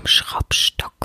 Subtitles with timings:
[0.00, 0.99] einem Schraubstock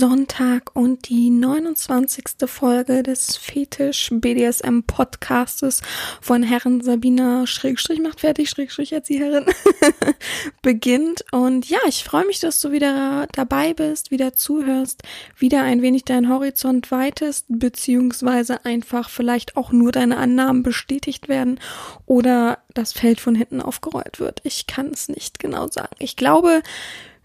[0.00, 2.24] Sonntag und die 29.
[2.46, 5.82] Folge des Fetisch BDSM Podcastes
[6.22, 9.44] von Herren Sabina Schrägstrich macht fertig Schrägstrich Erzieherin
[10.62, 11.26] beginnt.
[11.32, 15.02] Und ja, ich freue mich, dass du wieder dabei bist, wieder zuhörst,
[15.36, 21.60] wieder ein wenig deinen Horizont weitest, beziehungsweise einfach vielleicht auch nur deine Annahmen bestätigt werden
[22.06, 24.40] oder das Feld von hinten aufgerollt wird.
[24.44, 25.94] Ich kann es nicht genau sagen.
[25.98, 26.62] Ich glaube,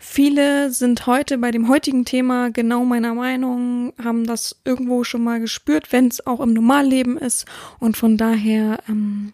[0.08, 5.39] Viele sind heute bei dem heutigen Thema genau meiner Meinung, haben das irgendwo schon mal
[5.39, 7.45] gespürt, wenn es auch im Normalleben ist.
[7.80, 9.31] Und von daher, ähm,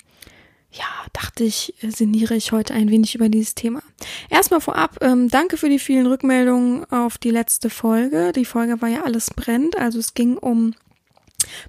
[0.72, 3.84] ja, dachte ich, sinniere ich heute ein wenig über dieses Thema.
[4.30, 8.32] Erstmal vorab, ähm, danke für die vielen Rückmeldungen auf die letzte Folge.
[8.32, 10.74] Die Folge war ja alles brennt, also es ging um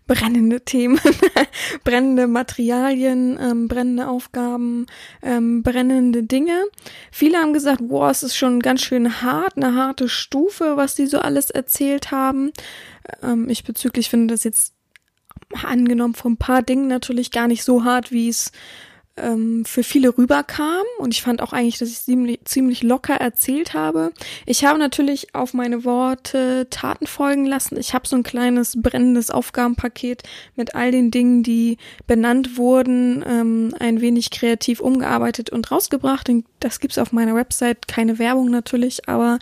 [0.07, 1.01] brennende Themen,
[1.85, 4.87] brennende Materialien, ähm, brennende Aufgaben,
[5.23, 6.65] ähm, brennende Dinge.
[7.11, 11.07] Viele haben gesagt, wow, es ist schon ganz schön hart, eine harte Stufe, was die
[11.07, 12.53] so alles erzählt haben.
[13.23, 14.75] Ähm, ich bezüglich finde das jetzt
[15.63, 18.53] angenommen von ein paar Dingen natürlich gar nicht so hart, wie es
[19.17, 23.75] ähm, für viele rüberkam und ich fand auch eigentlich, dass ich ziemlich, ziemlich locker erzählt
[23.75, 24.13] habe.
[24.47, 27.77] Ich habe natürlich auf meine Worte Taten folgen lassen.
[27.79, 30.23] Ich habe so ein kleines brennendes Aufgabenpaket
[30.57, 36.29] mit all den Dingen, die benannt wurden, ähm, ein wenig kreativ umgearbeitet und rausgebracht.
[36.31, 39.39] Und das gibt's auf meiner Website, keine Werbung natürlich, aber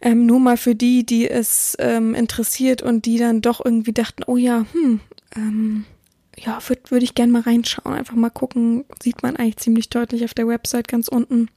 [0.00, 4.24] ähm, nur mal für die, die es ähm, interessiert und die dann doch irgendwie dachten,
[4.26, 5.00] oh ja, hm,
[5.36, 5.84] ähm,
[6.38, 8.84] ja, würde würd ich gerne mal reinschauen, einfach mal gucken.
[9.02, 11.48] Sieht man eigentlich ziemlich deutlich auf der Website ganz unten.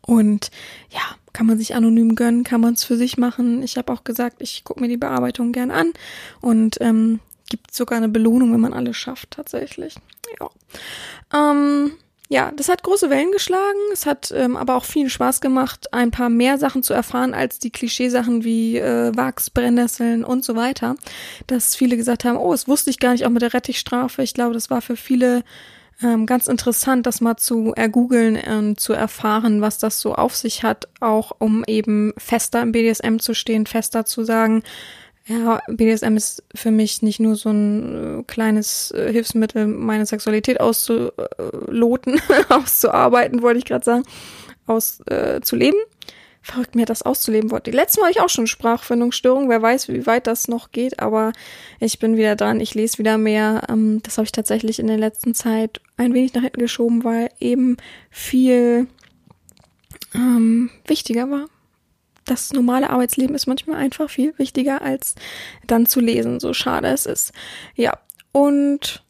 [0.00, 0.50] Und
[0.90, 1.00] ja,
[1.32, 3.62] kann man sich anonym gönnen, kann man es für sich machen.
[3.62, 5.92] Ich habe auch gesagt, ich gucke mir die Bearbeitung gern an
[6.40, 9.94] und ähm, gibt sogar eine Belohnung, wenn man alles schafft, tatsächlich.
[10.40, 10.50] Ja.
[11.32, 11.92] Ähm,
[12.32, 13.78] ja, das hat große Wellen geschlagen.
[13.92, 17.58] Es hat ähm, aber auch viel Spaß gemacht, ein paar mehr Sachen zu erfahren als
[17.58, 20.96] die Klischeesachen wie äh, Wachs, Brennnesseln und so weiter.
[21.46, 24.22] Dass viele gesagt haben, oh, das wusste ich gar nicht, auch mit der Rettichstrafe.
[24.22, 25.44] Ich glaube, das war für viele
[26.02, 30.62] ähm, ganz interessant, das mal zu ergoogeln und zu erfahren, was das so auf sich
[30.62, 34.62] hat, auch um eben fester im BDSM zu stehen, fester zu sagen,
[35.26, 40.60] ja, BDSM ist für mich nicht nur so ein äh, kleines äh, Hilfsmittel, meine Sexualität
[40.60, 44.04] auszuloten, auszuarbeiten, wollte ich gerade sagen,
[44.66, 45.78] auszuleben.
[45.80, 45.92] Äh,
[46.44, 47.70] Verrückt, mir das auszuleben wollte.
[47.70, 49.48] Letztes Mal hatte ich auch schon Sprachfindungsstörung.
[49.48, 51.30] Wer weiß, wie weit das noch geht, aber
[51.78, 52.58] ich bin wieder dran.
[52.58, 53.62] Ich lese wieder mehr.
[53.68, 57.28] Ähm, das habe ich tatsächlich in der letzten Zeit ein wenig nach hinten geschoben, weil
[57.38, 57.76] eben
[58.10, 58.88] viel
[60.16, 61.46] ähm, wichtiger war
[62.24, 65.14] das normale Arbeitsleben ist manchmal einfach viel wichtiger, als
[65.66, 67.32] dann zu lesen, so schade es ist.
[67.74, 67.98] Ja,
[68.32, 69.04] und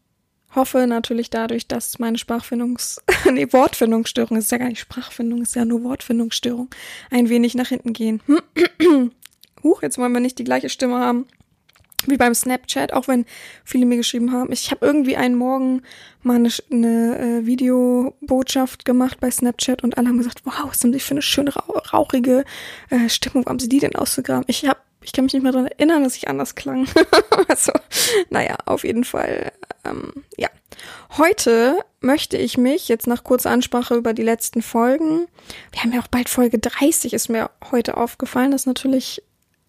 [0.54, 3.00] hoffe natürlich dadurch, dass meine Sprachfindungs-,
[3.32, 6.70] nee, Wortfindungsstörung ist ja gar nicht Sprachfindung, ist ja nur Wortfindungsstörung,
[7.10, 8.22] ein wenig nach hinten gehen.
[9.62, 11.26] Huch, jetzt wollen wir nicht die gleiche Stimme haben
[12.06, 13.24] wie beim Snapchat, auch wenn
[13.64, 14.52] viele mir geschrieben haben.
[14.52, 15.82] Ich habe irgendwie einen Morgen
[16.22, 20.92] mal eine, eine äh, Videobotschaft gemacht bei Snapchat und alle haben gesagt, wow, was haben
[20.92, 21.52] sie für eine schöne
[21.92, 22.44] rauchige
[22.90, 24.44] äh, Stimmung, wo haben sie die denn ausgegraben?
[24.46, 26.86] Ich habe ich kann mich nicht mehr daran erinnern, dass ich anders klang.
[27.48, 27.72] also,
[28.30, 29.52] naja, auf jeden Fall.
[29.84, 30.48] Ähm, ja.
[31.18, 35.26] Heute möchte ich mich, jetzt nach kurzer Ansprache über die letzten Folgen,
[35.70, 39.22] wir haben ja auch bald Folge 30, ist mir heute aufgefallen, das ist natürlich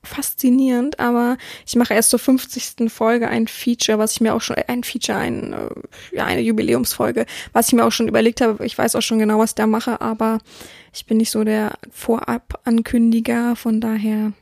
[0.04, 2.92] faszinierend, aber ich mache erst zur 50.
[2.92, 7.26] Folge ein Feature, was ich mir auch schon, ein Feature, ein, äh, ja, eine Jubiläumsfolge,
[7.54, 8.66] was ich mir auch schon überlegt habe.
[8.66, 10.40] Ich weiß auch schon genau, was ich da mache, aber
[10.94, 14.34] ich bin nicht so der Vorab-Ankündiger, von daher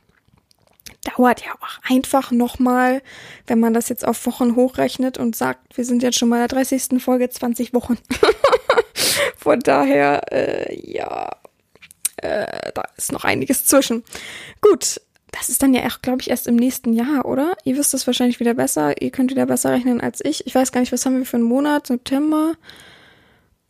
[1.16, 3.02] dauert ja auch einfach nochmal,
[3.46, 6.48] wenn man das jetzt auf Wochen hochrechnet und sagt, wir sind jetzt schon mal der
[6.48, 7.02] 30.
[7.02, 7.98] Folge, 20 Wochen.
[9.36, 11.30] von daher, äh, ja,
[12.16, 14.04] äh, da ist noch einiges zwischen.
[14.60, 15.00] Gut,
[15.32, 17.56] das ist dann ja auch, glaube ich, erst im nächsten Jahr, oder?
[17.64, 19.00] Ihr wisst es wahrscheinlich wieder besser.
[19.00, 20.46] Ihr könnt wieder besser rechnen als ich.
[20.46, 21.86] Ich weiß gar nicht, was haben wir für einen Monat?
[21.86, 22.52] September,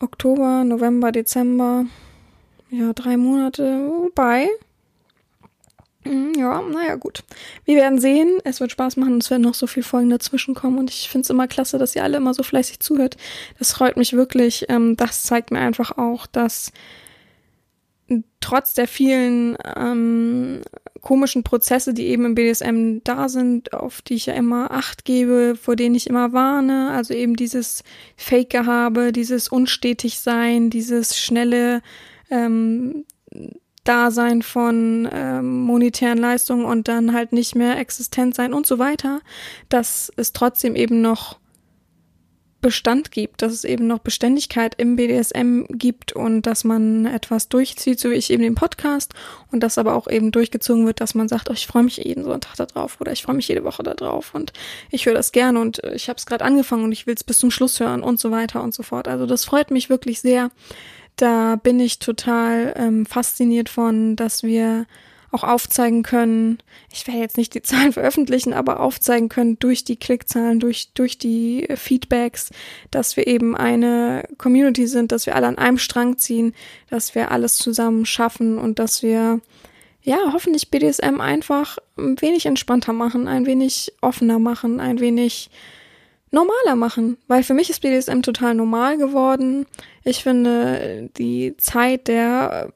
[0.01, 1.87] Oktober, November, Dezember.
[2.71, 3.89] Ja, drei Monate.
[3.89, 4.49] Wobei.
[6.05, 7.23] Mm, Ja, naja, gut.
[7.65, 8.39] Wir werden sehen.
[8.45, 9.19] Es wird Spaß machen.
[9.19, 10.79] Es werden noch so viele Folgen dazwischen kommen.
[10.79, 13.17] Und ich finde es immer klasse, dass ihr alle immer so fleißig zuhört.
[13.59, 14.67] Das freut mich wirklich.
[14.69, 16.73] Ähm, das zeigt mir einfach auch, dass
[18.41, 20.61] trotz der vielen ähm,
[21.01, 25.57] komischen Prozesse, die eben im BDSM da sind, auf die ich ja immer Acht gebe,
[25.61, 27.83] vor denen ich immer warne, also eben dieses
[28.17, 31.83] Fake-Gehabe, dieses Unstetig-Sein, dieses schnelle
[32.31, 33.05] ähm,
[33.85, 39.21] Dasein von ähm, monetären Leistungen und dann halt nicht mehr existent sein und so weiter,
[39.69, 41.39] dass es trotzdem eben noch
[42.63, 48.01] Bestand gibt, dass es eben noch Beständigkeit im BDSM gibt und dass man etwas durchzieht,
[48.01, 49.13] so wie ich eben den Podcast
[49.51, 52.25] und das aber auch eben durchgezogen wird, dass man sagt, oh, ich freue mich jeden
[52.25, 54.53] Sonntag da drauf oder ich freue mich jede Woche da drauf und
[54.91, 57.25] ich höre das gerne und äh, ich habe es gerade angefangen und ich will es
[57.25, 59.09] bis zum Schluss hören und so weiter und so fort.
[59.09, 60.51] Also das freut mich wirklich sehr.
[61.17, 64.87] Da bin ich total ähm, fasziniert von, dass wir
[65.33, 66.59] auch aufzeigen können,
[66.93, 71.19] ich werde jetzt nicht die Zahlen veröffentlichen, aber aufzeigen können durch die Klickzahlen, durch, durch
[71.19, 72.51] die Feedbacks,
[72.91, 76.55] dass wir eben eine Community sind, dass wir alle an einem Strang ziehen,
[76.91, 79.41] dass wir alles zusammen schaffen und dass wir
[80.05, 85.49] ja, hoffentlich BDSM einfach ein wenig entspannter machen, ein wenig offener machen, ein wenig
[86.33, 89.67] normaler machen, weil für mich ist BDSM total normal geworden.
[90.05, 92.73] Ich finde, die Zeit der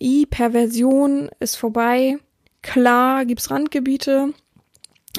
[0.00, 2.18] I-Perversion ist vorbei.
[2.62, 4.32] Klar gibt's Randgebiete,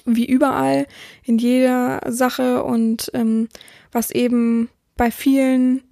[0.06, 0.88] wie überall,
[1.24, 3.50] in jeder Sache und ähm,
[3.92, 5.84] was eben bei vielen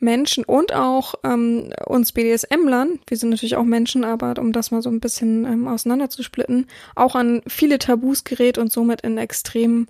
[0.00, 4.82] Menschen und auch ähm, uns BDSM-Lern, wir sind natürlich auch Menschen, aber um das mal
[4.82, 9.88] so ein bisschen ähm, auseinanderzusplitten, auch an viele Tabus gerät und somit in extremen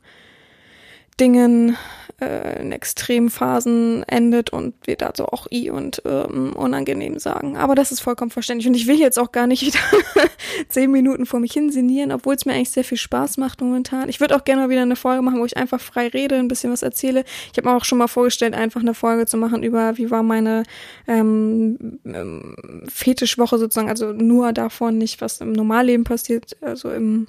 [1.21, 1.77] Dingen
[2.21, 7.57] äh, in Extremphasen endet und wir dazu auch i und ähm, unangenehm sagen.
[7.57, 8.69] Aber das ist vollkommen verständlich.
[8.69, 9.79] Und ich will jetzt auch gar nicht wieder
[10.69, 14.09] zehn Minuten vor mich hin sinnieren, obwohl es mir eigentlich sehr viel Spaß macht momentan.
[14.09, 16.49] Ich würde auch gerne mal wieder eine Folge machen, wo ich einfach frei rede, ein
[16.49, 17.25] bisschen was erzähle.
[17.53, 20.23] Ich habe mir auch schon mal vorgestellt, einfach eine Folge zu machen über, wie war
[20.23, 20.65] meine
[21.07, 27.27] ähm, ähm, Fetischwoche sozusagen, also nur davon, nicht was im Normalleben passiert, also im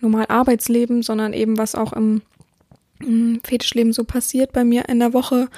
[0.00, 2.22] normal Arbeitsleben, sondern eben was auch im
[3.42, 5.48] Fetischleben so passiert bei mir in der Woche,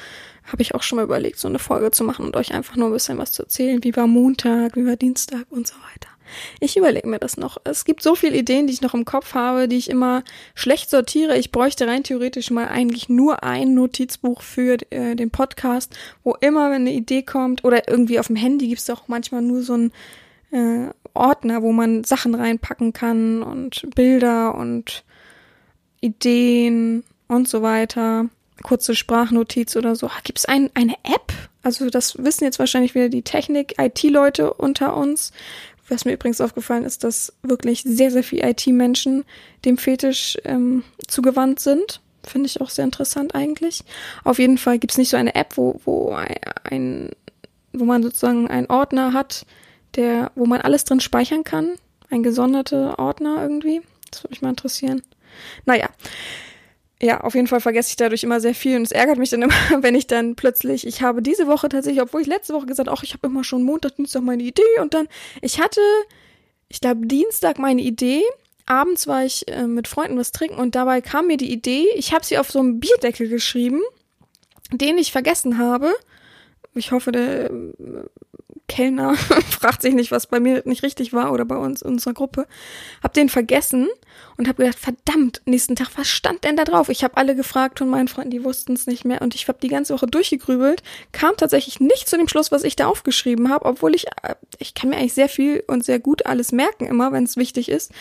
[0.45, 2.89] habe ich auch schon mal überlegt, so eine Folge zu machen und euch einfach nur
[2.89, 3.83] ein bisschen was zu erzählen.
[3.83, 6.11] Wie war Montag, wie war Dienstag und so weiter.
[6.61, 7.59] Ich überlege mir das noch.
[7.65, 10.25] Es gibt so viele Ideen, die ich noch im Kopf habe, die ich immer
[10.55, 11.39] schlecht sortiere.
[11.39, 16.71] Ich bräuchte rein theoretisch mal eigentlich nur ein Notizbuch für äh, den Podcast, wo immer,
[16.71, 19.75] wenn eine Idee kommt, oder irgendwie auf dem Handy gibt es auch manchmal nur so
[19.75, 19.93] ein
[20.51, 25.05] äh, Ordner, wo man Sachen reinpacken kann und Bilder und
[26.01, 28.27] Ideen und so weiter.
[28.63, 30.11] Kurze Sprachnotiz oder so.
[30.25, 31.33] Gibt es ein, eine App?
[31.63, 35.33] Also das wissen jetzt wahrscheinlich wieder die Technik-IT-Leute unter uns.
[35.89, 39.25] Was mir übrigens aufgefallen ist, dass wirklich sehr, sehr viele IT-Menschen
[39.65, 42.01] dem Fetisch ähm, zugewandt sind.
[42.25, 43.85] Finde ich auch sehr interessant eigentlich.
[44.25, 46.17] Auf jeden Fall gibt es nicht so eine App, wo, wo
[46.65, 47.11] ein,
[47.73, 49.47] wo man sozusagen einen Ordner hat,
[49.95, 51.77] der, wo man alles drin speichern kann.
[52.11, 53.83] Ein gesonderter Ordner irgendwie.
[54.11, 55.03] Das würde mich mal interessieren.
[55.65, 55.89] Naja.
[57.03, 59.43] Ja, auf jeden Fall vergesse ich dadurch immer sehr viel und es ärgert mich dann
[59.43, 62.89] immer, wenn ich dann plötzlich, ich habe diese Woche tatsächlich, obwohl ich letzte Woche gesagt,
[62.89, 65.07] ach, ich habe immer schon Montag, Dienstag meine Idee und dann,
[65.43, 65.81] ich hatte,
[66.69, 68.23] ich glaube, Dienstag meine Idee,
[68.65, 72.15] abends war ich äh, mit Freunden was trinken und dabei kam mir die Idee, ich
[72.15, 73.83] habe sie auf so einem Bierdeckel geschrieben,
[74.73, 75.95] den ich vergessen habe.
[76.75, 77.51] Ich hoffe, der
[78.69, 79.15] Kellner
[79.51, 82.47] fragt sich nicht, was bei mir nicht richtig war oder bei uns in unserer Gruppe.
[83.03, 83.89] Hab den vergessen
[84.37, 86.89] und habe gedacht, verdammt, nächsten Tag, was stand denn da drauf?
[86.89, 89.59] Ich habe alle gefragt von meinen Freunden, die wussten es nicht mehr und ich habe
[89.61, 90.83] die ganze Woche durchgegrübelt,
[91.13, 94.75] kam tatsächlich nicht zu dem Schluss, was ich da aufgeschrieben habe, obwohl ich äh, ich
[94.75, 97.93] kann mir eigentlich sehr viel und sehr gut alles merken immer, wenn es wichtig ist.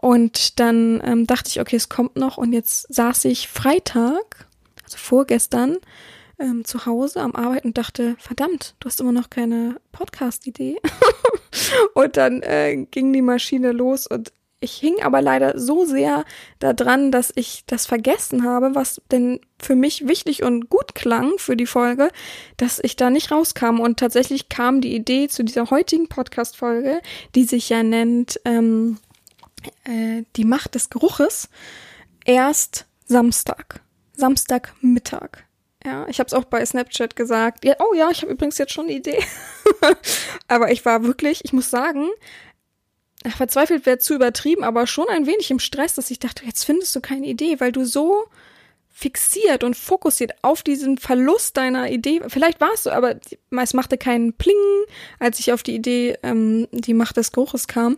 [0.00, 4.48] Und dann ähm, dachte ich, okay, es kommt noch und jetzt saß ich Freitag,
[4.82, 5.78] also vorgestern,
[6.42, 10.76] ähm, zu Hause am Arbeiten und dachte, verdammt, du hast immer noch keine Podcast-Idee.
[11.94, 14.32] und dann äh, ging die Maschine los und
[14.62, 16.24] ich hing aber leider so sehr
[16.60, 21.56] daran, dass ich das vergessen habe, was denn für mich wichtig und gut klang für
[21.56, 22.10] die Folge,
[22.58, 23.80] dass ich da nicht rauskam.
[23.80, 27.00] Und tatsächlich kam die Idee zu dieser heutigen Podcast-Folge,
[27.34, 28.98] die sich ja nennt ähm,
[29.82, 31.48] äh, Die Macht des Geruches,
[32.24, 33.80] erst Samstag.
[34.12, 35.44] Samstagmittag.
[35.84, 37.64] Ja, ich habe es auch bei Snapchat gesagt.
[37.64, 39.22] Ja, oh ja, ich habe übrigens jetzt schon eine Idee.
[40.48, 42.08] aber ich war wirklich, ich muss sagen,
[43.30, 46.94] verzweifelt wäre zu übertrieben, aber schon ein wenig im Stress, dass ich dachte, jetzt findest
[46.94, 48.24] du keine Idee, weil du so
[48.90, 52.20] fixiert und fokussiert auf diesen Verlust deiner Idee.
[52.28, 53.16] Vielleicht war es so, aber
[53.50, 54.54] es machte keinen Pling,
[55.18, 57.96] als ich auf die Idee, ähm, die Macht des Geruches kam.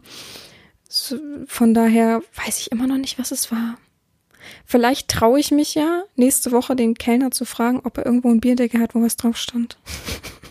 [0.88, 3.76] So, von daher weiß ich immer noch nicht, was es war.
[4.64, 8.40] Vielleicht traue ich mich ja, nächste Woche den Kellner zu fragen, ob er irgendwo ein
[8.40, 9.78] Bierdeckel hat, wo was drauf stand.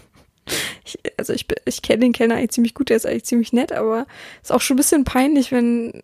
[0.85, 3.71] ich, also ich, ich kenne den Kellner eigentlich ziemlich gut, der ist eigentlich ziemlich nett,
[3.71, 4.07] aber
[4.41, 6.03] ist auch schon ein bisschen peinlich, wenn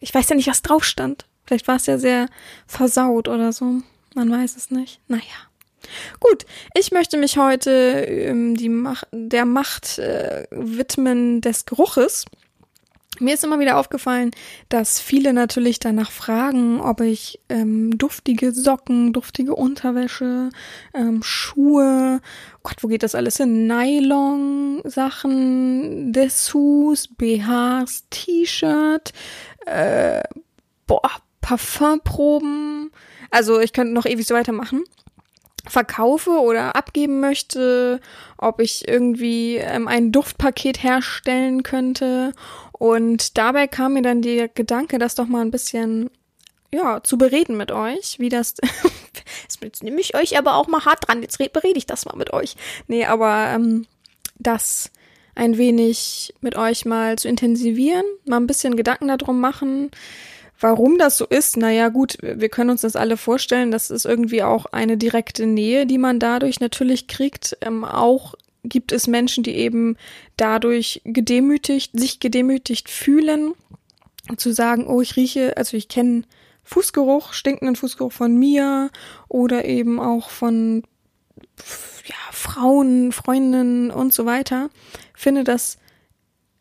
[0.00, 1.26] ich weiß ja nicht, was drauf stand.
[1.46, 2.28] Vielleicht war es ja sehr
[2.66, 3.82] versaut oder so.
[4.14, 5.00] Man weiß es nicht.
[5.08, 5.22] Naja.
[6.20, 12.24] Gut, ich möchte mich heute ähm, die Macht, der Macht äh, widmen des Geruches.
[13.20, 14.32] Mir ist immer wieder aufgefallen,
[14.68, 20.50] dass viele natürlich danach fragen, ob ich ähm, duftige Socken, duftige Unterwäsche,
[20.94, 22.20] ähm, Schuhe,
[22.64, 23.68] Gott, wo geht das alles hin?
[23.68, 24.82] Nylon-Sachen,
[26.12, 29.12] Dessous, BHs, T-Shirt,
[29.66, 30.22] äh,
[30.86, 32.90] boah, Parfumproben.
[33.30, 34.82] Also ich könnte noch ewig so weitermachen
[35.66, 38.00] verkaufe oder abgeben möchte,
[38.36, 42.32] ob ich irgendwie ähm, ein Duftpaket herstellen könnte.
[42.78, 46.10] Und dabei kam mir dann der Gedanke, das doch mal ein bisschen
[46.72, 48.54] ja, zu bereden mit euch, wie das.
[49.62, 51.22] jetzt nehme ich euch aber auch mal hart dran.
[51.22, 52.56] Jetzt berede ich das mal mit euch.
[52.88, 53.86] Nee, aber ähm,
[54.38, 54.90] das
[55.36, 59.90] ein wenig mit euch mal zu intensivieren, mal ein bisschen Gedanken darum machen,
[60.60, 64.42] Warum das so ist, naja gut, wir können uns das alle vorstellen, das ist irgendwie
[64.42, 67.58] auch eine direkte Nähe, die man dadurch natürlich kriegt.
[67.60, 69.96] Ähm, auch gibt es Menschen, die eben
[70.36, 73.52] dadurch gedemütigt, sich gedemütigt fühlen,
[74.36, 76.22] zu sagen, oh, ich rieche, also ich kenne
[76.64, 78.90] Fußgeruch, stinkenden Fußgeruch von mir
[79.28, 80.82] oder eben auch von
[82.06, 84.70] ja, Frauen, Freundinnen und so weiter,
[85.14, 85.78] finde das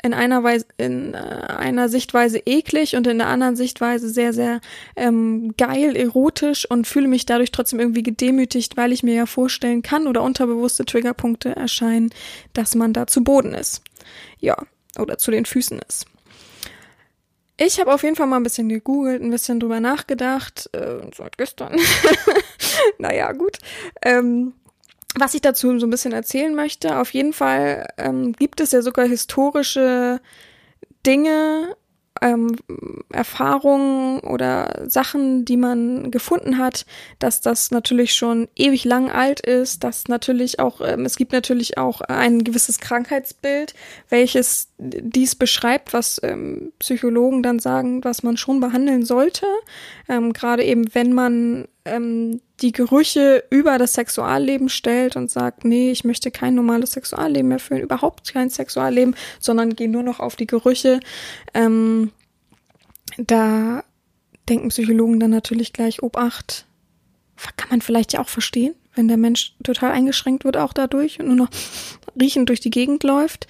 [0.03, 4.59] in einer Weise, in äh, einer Sichtweise eklig und in der anderen Sichtweise sehr, sehr
[4.97, 9.81] ähm, geil, erotisch und fühle mich dadurch trotzdem irgendwie gedemütigt, weil ich mir ja vorstellen
[9.81, 12.09] kann oder unterbewusste Triggerpunkte erscheinen,
[12.51, 13.81] dass man da zu Boden ist.
[14.39, 14.57] Ja,
[14.99, 16.05] oder zu den Füßen ist.
[17.55, 21.37] Ich habe auf jeden Fall mal ein bisschen gegoogelt, ein bisschen drüber nachgedacht, äh, seit
[21.37, 21.77] gestern.
[22.97, 23.59] naja, gut.
[24.01, 24.53] Ähm,
[25.15, 28.81] was ich dazu so ein bisschen erzählen möchte, auf jeden Fall ähm, gibt es ja
[28.81, 30.21] sogar historische
[31.05, 31.75] Dinge,
[32.21, 32.55] ähm,
[33.11, 36.85] Erfahrungen oder Sachen, die man gefunden hat,
[37.19, 41.77] dass das natürlich schon ewig lang alt ist, dass natürlich auch, ähm, es gibt natürlich
[41.77, 43.73] auch ein gewisses Krankheitsbild,
[44.09, 49.45] welches dies beschreibt, was ähm, Psychologen dann sagen, was man schon behandeln sollte,
[50.07, 55.91] ähm, gerade eben wenn man ähm, die Gerüche über das Sexualleben stellt und sagt, nee,
[55.91, 60.37] ich möchte kein normales Sexualleben mehr führen, überhaupt kein Sexualleben, sondern gehe nur noch auf
[60.37, 61.01] die Gerüche.
[61.53, 62.11] Ähm,
[63.17, 63.83] da
[64.49, 66.65] denken Psychologen dann natürlich gleich, Obacht,
[67.57, 71.27] kann man vielleicht ja auch verstehen, wenn der Mensch total eingeschränkt wird auch dadurch und
[71.27, 71.49] nur noch
[72.19, 73.47] riechend durch die Gegend läuft.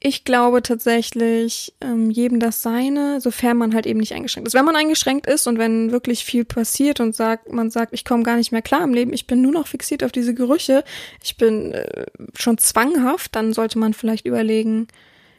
[0.00, 4.54] Ich glaube tatsächlich, ähm, jedem das seine, sofern man halt eben nicht eingeschränkt ist.
[4.54, 8.22] Wenn man eingeschränkt ist und wenn wirklich viel passiert und sagt, man sagt, ich komme
[8.22, 10.84] gar nicht mehr klar im Leben, ich bin nur noch fixiert auf diese Gerüche,
[11.24, 12.06] ich bin äh,
[12.38, 14.86] schon zwanghaft, dann sollte man vielleicht überlegen,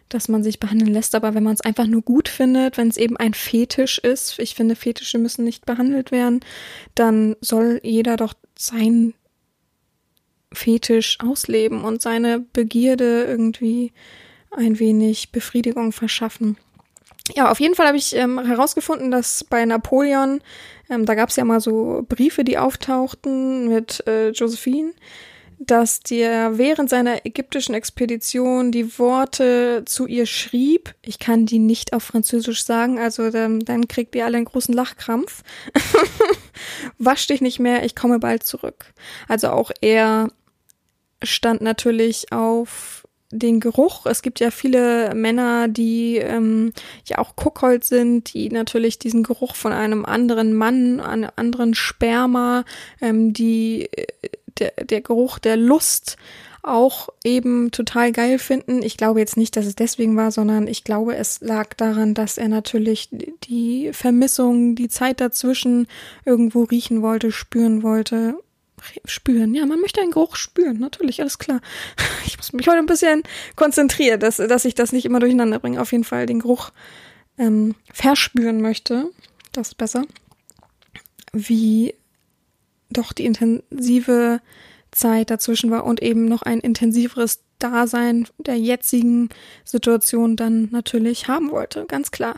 [0.10, 1.16] dass man sich behandeln lässt.
[1.16, 4.56] Aber wenn man es einfach nur gut findet, wenn es eben ein Fetisch ist, ich
[4.56, 6.42] finde, Fetische müssen nicht behandelt werden,
[6.96, 9.13] dann soll jeder doch sein
[10.51, 13.94] Fetisch ausleben und seine Begierde irgendwie
[14.51, 16.58] ein wenig Befriedigung verschaffen.
[17.36, 20.41] Ja, auf jeden Fall habe ich ähm, herausgefunden, dass bei Napoleon,
[20.89, 24.94] ähm, da gab es ja mal so Briefe, die auftauchten mit äh, Josephine,
[25.60, 30.96] dass der während seiner ägyptischen Expedition die Worte zu ihr schrieb.
[31.01, 34.74] Ich kann die nicht auf Französisch sagen, also dann, dann kriegt ihr alle einen großen
[34.74, 35.44] Lachkrampf.
[36.98, 38.94] Wasch dich nicht mehr, ich komme bald zurück.
[39.27, 40.29] Also auch er
[41.22, 42.99] stand natürlich auf
[43.32, 44.06] den Geruch.
[44.06, 46.74] Es gibt ja viele Männer, die ähm,
[47.06, 52.66] ja auch Kuckhold sind, die natürlich diesen Geruch von einem anderen Mann, einem anderen Sperma,
[53.02, 54.08] ähm, die äh,
[54.58, 56.18] der, der Geruch der Lust
[56.62, 58.82] auch eben total geil finden.
[58.84, 62.38] Ich glaube jetzt nicht, dass es deswegen war, sondern ich glaube, es lag daran, dass
[62.38, 63.10] er natürlich
[63.46, 65.88] die Vermissung, die Zeit dazwischen
[66.26, 68.36] irgendwo riechen wollte, spüren wollte
[69.06, 69.54] spüren.
[69.54, 71.62] Ja, man möchte einen Geruch spüren, natürlich, alles klar.
[72.26, 73.24] Ich muss mich heute ein bisschen
[73.56, 75.82] konzentrieren, dass, dass ich das nicht immer durcheinander bringe.
[75.82, 76.72] Auf jeden Fall den Geruch
[77.38, 79.10] ähm, verspüren möchte.
[79.52, 80.06] Das ist besser.
[81.34, 81.94] Wie
[82.90, 84.42] doch die intensive
[84.92, 89.30] Zeit dazwischen war und eben noch ein intensiveres Dasein der jetzigen
[89.66, 92.36] Situation dann natürlich haben wollte, ganz klar.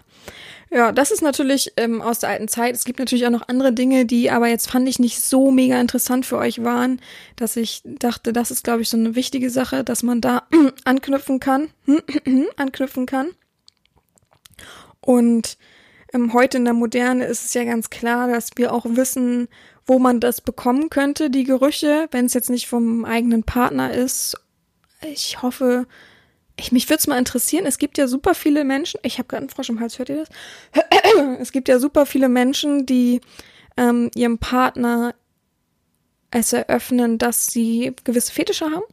[0.73, 2.75] Ja, das ist natürlich ähm, aus der alten Zeit.
[2.75, 5.79] Es gibt natürlich auch noch andere Dinge, die aber jetzt fand ich nicht so mega
[5.81, 7.01] interessant für euch waren,
[7.35, 10.43] dass ich dachte, das ist, glaube ich, so eine wichtige Sache, dass man da
[10.85, 11.71] anknüpfen kann,
[12.55, 13.31] anknüpfen kann.
[15.01, 15.57] Und
[16.13, 19.49] ähm, heute in der Moderne ist es ja ganz klar, dass wir auch wissen,
[19.85, 24.39] wo man das bekommen könnte, die Gerüche, wenn es jetzt nicht vom eigenen Partner ist.
[25.01, 25.85] Ich hoffe,
[26.61, 29.41] ich, mich würde es mal interessieren, es gibt ja super viele Menschen, ich habe gerade
[29.41, 30.29] einen Frosch im Hals, hört ihr das?
[31.39, 33.21] Es gibt ja super viele Menschen, die
[33.77, 35.13] ähm, ihrem Partner
[36.29, 38.85] es eröffnen, dass sie gewisse Fetische haben.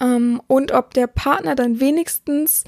[0.00, 2.64] Ähm, und ob der Partner dann wenigstens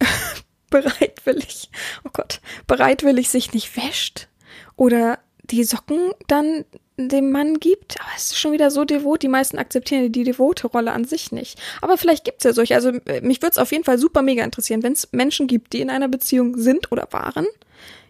[0.70, 1.70] bereitwillig,
[2.04, 4.28] oh Gott, bereitwillig sich nicht wäscht
[4.76, 6.64] oder die Socken dann
[6.96, 8.00] dem Mann gibt.
[8.00, 9.22] Aber es ist schon wieder so devot.
[9.22, 11.58] Die meisten akzeptieren die devote Rolle an sich nicht.
[11.82, 12.74] Aber vielleicht gibt's ja solche.
[12.74, 15.72] Also äh, mich würde es auf jeden Fall super mega interessieren, wenn es Menschen gibt,
[15.72, 17.46] die in einer Beziehung sind oder waren.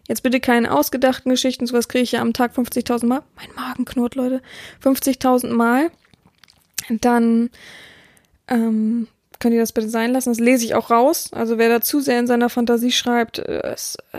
[0.08, 1.66] Jetzt bitte keine ausgedachten Geschichten.
[1.66, 3.22] Sowas kriege ich ja am Tag 50.000 Mal.
[3.34, 4.40] Mein Magen knurrt, Leute.
[4.84, 5.90] 50.000 Mal.
[6.88, 7.50] Dann
[8.46, 9.08] ähm,
[9.40, 10.28] könnt ihr das bitte sein lassen.
[10.28, 11.30] Das lese ich auch raus.
[11.32, 13.98] Also wer da zu sehr in seiner Fantasie schreibt, äh, ist...
[14.12, 14.18] Äh,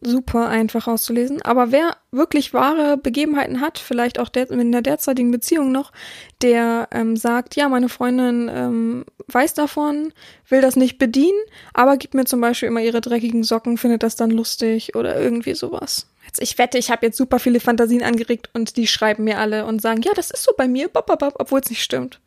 [0.00, 1.42] super einfach auszulesen.
[1.42, 5.92] Aber wer wirklich wahre Begebenheiten hat, vielleicht auch der, in der derzeitigen Beziehung noch,
[6.42, 10.12] der ähm, sagt, ja, meine Freundin ähm, weiß davon,
[10.48, 11.38] will das nicht bedienen,
[11.74, 15.54] aber gibt mir zum Beispiel immer ihre dreckigen Socken, findet das dann lustig oder irgendwie
[15.54, 16.06] sowas.
[16.24, 19.66] Jetzt, ich wette, ich habe jetzt super viele Fantasien angeregt und die schreiben mir alle
[19.66, 22.20] und sagen, ja, das ist so bei mir, obwohl es nicht stimmt.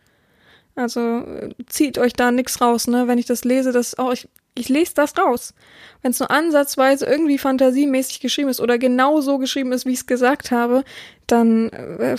[0.76, 3.08] Also äh, zieht euch da nix raus, ne?
[3.08, 5.54] Wenn ich das lese, das auch, oh, ich ich lese das raus.
[6.02, 10.00] Wenn es nur ansatzweise irgendwie fantasiemäßig geschrieben ist oder genau so geschrieben ist, wie ich
[10.00, 10.84] es gesagt habe,
[11.28, 12.18] dann äh,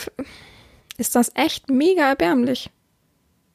[0.96, 2.70] ist das echt mega erbärmlich.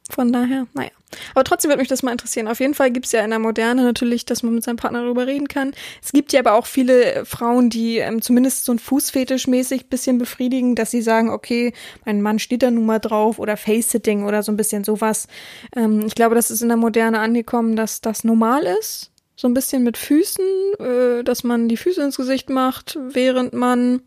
[0.10, 0.92] Von daher, naja.
[1.34, 2.48] Aber trotzdem würde mich das mal interessieren.
[2.48, 5.04] Auf jeden Fall gibt es ja in der Moderne natürlich, dass man mit seinem Partner
[5.04, 5.74] darüber reden kann.
[6.04, 10.76] Es gibt ja aber auch viele Frauen, die ähm, zumindest so ein Fußfetisch-mäßig bisschen befriedigen,
[10.76, 11.74] dass sie sagen, okay,
[12.06, 15.28] mein Mann steht da nun mal drauf oder Face-Sitting oder so ein bisschen sowas.
[15.76, 19.12] Ähm, ich glaube, das ist in der Moderne angekommen, dass das normal ist.
[19.36, 20.46] So ein bisschen mit Füßen,
[20.80, 24.02] äh, dass man die Füße ins Gesicht macht, während man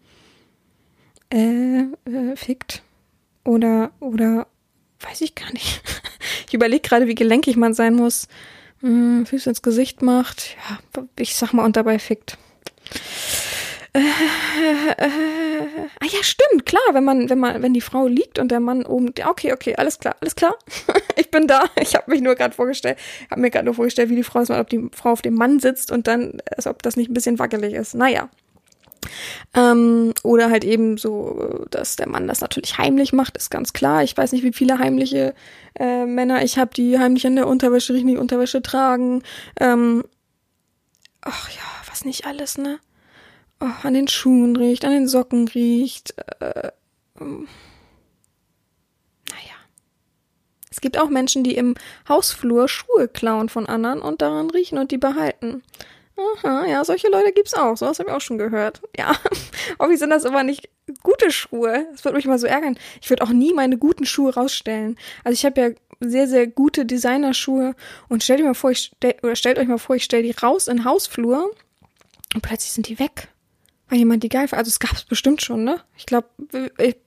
[1.31, 2.83] äh, äh, fickt.
[3.45, 4.47] Oder, oder
[5.03, 5.83] weiß ich gar nicht.
[6.49, 8.29] Ich überlege gerade, wie gelenkig man sein muss.
[8.83, 10.55] Hm, Füße ins Gesicht macht.
[10.69, 12.37] Ja, ich sag mal, und dabei fickt.
[13.95, 15.07] Äh, äh,
[16.01, 18.87] ah ja, stimmt, klar, wenn man, wenn man, wenn die Frau liegt und der Mann
[18.87, 20.57] oben, okay, okay, alles klar, alles klar,
[21.17, 21.65] ich bin da.
[21.79, 22.99] Ich habe mich nur gerade vorgestellt,
[23.31, 25.61] habe mir gerade nur vorgestellt, wie die Frau ist, ob die Frau auf dem Mann
[25.61, 27.95] sitzt und dann, als ob das nicht ein bisschen wackelig ist.
[27.95, 28.31] Naja,
[29.55, 34.03] ähm, oder halt eben so, dass der Mann das natürlich heimlich macht, ist ganz klar.
[34.03, 35.35] Ich weiß nicht, wie viele heimliche
[35.79, 39.23] äh, Männer ich habe, die heimlich an der Unterwäsche riechen, die Unterwäsche tragen.
[39.59, 40.05] Ähm,
[41.21, 42.79] ach ja, was nicht alles, ne?
[43.61, 46.15] Oh, an den Schuhen riecht, an den Socken riecht.
[46.41, 46.73] Äh,
[47.21, 47.47] ähm,
[49.29, 49.57] naja.
[50.71, 51.75] Es gibt auch Menschen, die im
[52.09, 55.63] Hausflur Schuhe klauen von anderen und daran riechen und die behalten.
[56.37, 57.77] Aha, ja, solche Leute gibt's auch.
[57.77, 58.83] Sowas habe ich auch schon gehört.
[58.97, 59.13] Ja,
[59.79, 60.69] irgendwie sind das aber nicht
[61.03, 61.87] gute Schuhe.
[61.93, 62.79] Das würde mich mal so ärgern.
[63.01, 64.99] Ich würde auch nie meine guten Schuhe rausstellen.
[65.25, 67.75] Also ich habe ja sehr, sehr gute Designerschuhe
[68.09, 70.33] und stellt euch mal vor, ich stell, oder stellt euch mal vor, ich stelle die
[70.33, 71.51] raus in den Hausflur
[72.35, 73.29] und plötzlich sind die weg
[73.93, 75.79] weil jemand die geil Also es gab es bestimmt schon, ne?
[75.99, 76.29] Ich glaube,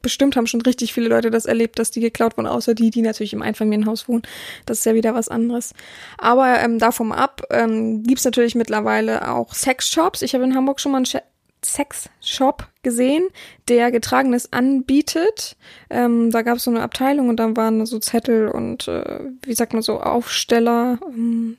[0.04, 3.02] bestimmt haben schon richtig viele Leute das erlebt, dass die geklaut wurden, außer die, die
[3.02, 4.22] natürlich im Einfamilienhaus wohnen.
[4.68, 5.74] Das ist ja wieder was anderes.
[6.20, 10.22] Aber ähm, davon ab ähm, gibt natürlich mittlerweile auch Sexshops.
[10.22, 11.24] Ich habe in Hamburg schon mal einen
[11.66, 13.30] Sexshop gesehen,
[13.68, 15.58] der Getragenes anbietet.
[15.90, 19.56] Ähm, da gab es so eine Abteilung und dann waren so Zettel und äh, wie
[19.56, 21.58] sagt man so Aufsteller, ähm,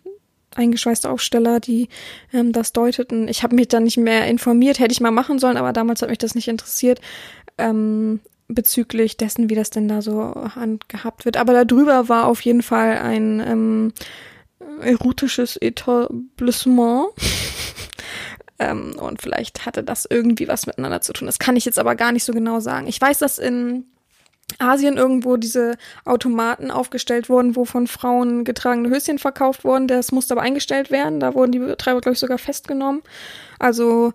[0.57, 1.89] eingeschweißte Aufsteller, die
[2.33, 3.29] ähm, das deuteten.
[3.29, 6.11] Ich habe mich dann nicht mehr informiert, hätte ich mal machen sollen, aber damals hat
[6.11, 7.01] mich das nicht interessiert.
[7.59, 11.37] Ähm, bezüglich dessen, wie das denn da so handgehabt wird.
[11.37, 13.93] Aber darüber war auf jeden Fall ein ähm,
[14.81, 17.09] erotisches Etablissement.
[18.59, 21.27] ähm, und vielleicht hatte das irgendwie was miteinander zu tun.
[21.27, 22.87] Das kann ich jetzt aber gar nicht so genau sagen.
[22.87, 23.85] Ich weiß, dass in
[24.59, 29.89] Asien irgendwo diese Automaten aufgestellt wurden, wo von Frauen getragene Höschen verkauft wurden.
[29.89, 31.21] Das musste aber eingestellt werden.
[31.21, 33.03] Da wurden die Betreiber, glaube ich, sogar festgenommen.
[33.59, 34.13] Also,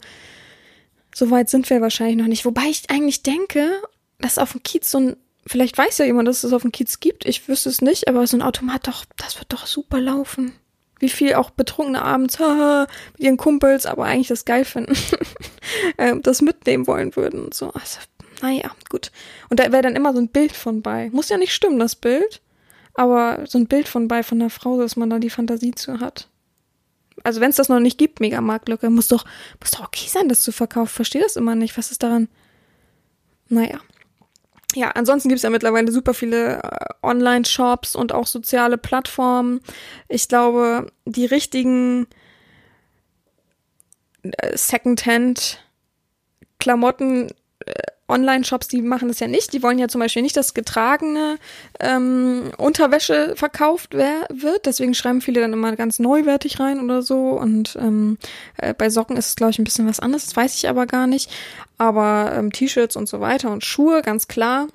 [1.14, 2.46] so weit sind wir wahrscheinlich noch nicht.
[2.46, 3.70] Wobei ich eigentlich denke,
[4.20, 7.00] dass auf dem Kiez so ein, vielleicht weiß ja jemand, dass es auf dem Kiez
[7.00, 7.26] gibt.
[7.26, 10.54] Ich wüsste es nicht, aber so ein Automat doch, das wird doch super laufen.
[11.00, 14.96] Wie viel auch Betrunkene abends haha, mit ihren Kumpels, aber eigentlich das geil finden,
[15.98, 17.72] ähm, das mitnehmen wollen würden und so.
[17.72, 18.00] Also,
[18.42, 19.12] naja, gut.
[19.50, 21.10] Und da wäre dann immer so ein Bild von bei.
[21.12, 22.42] Muss ja nicht stimmen, das Bild.
[22.94, 26.00] Aber so ein Bild von bei von einer Frau, dass man da die Fantasie zu
[26.00, 26.28] hat.
[27.24, 29.26] also wenn es das noch nicht gibt, Megamarktlücke, muss doch,
[29.60, 30.94] muss doch okay sein, das zu verkaufen.
[30.94, 31.78] Verstehe das immer nicht.
[31.78, 32.28] Was ist daran?
[33.48, 33.80] Naja.
[34.74, 39.60] Ja, ansonsten gibt's ja mittlerweile super viele äh, Online-Shops und auch soziale Plattformen.
[40.08, 42.08] Ich glaube, die richtigen
[44.24, 47.28] äh, Secondhand-Klamotten
[47.66, 47.74] äh,
[48.12, 49.54] Online-Shops, die machen das ja nicht.
[49.54, 51.38] Die wollen ja zum Beispiel nicht, dass getragene
[51.80, 54.66] ähm, Unterwäsche verkauft wird.
[54.66, 57.32] Deswegen schreiben viele dann immer ganz neuwertig rein oder so.
[57.32, 58.18] Und ähm,
[58.58, 60.26] äh, bei Socken ist es, glaube ich, ein bisschen was anderes.
[60.26, 61.32] Das weiß ich aber gar nicht.
[61.78, 64.68] Aber ähm, T-Shirts und so weiter und Schuhe, ganz klar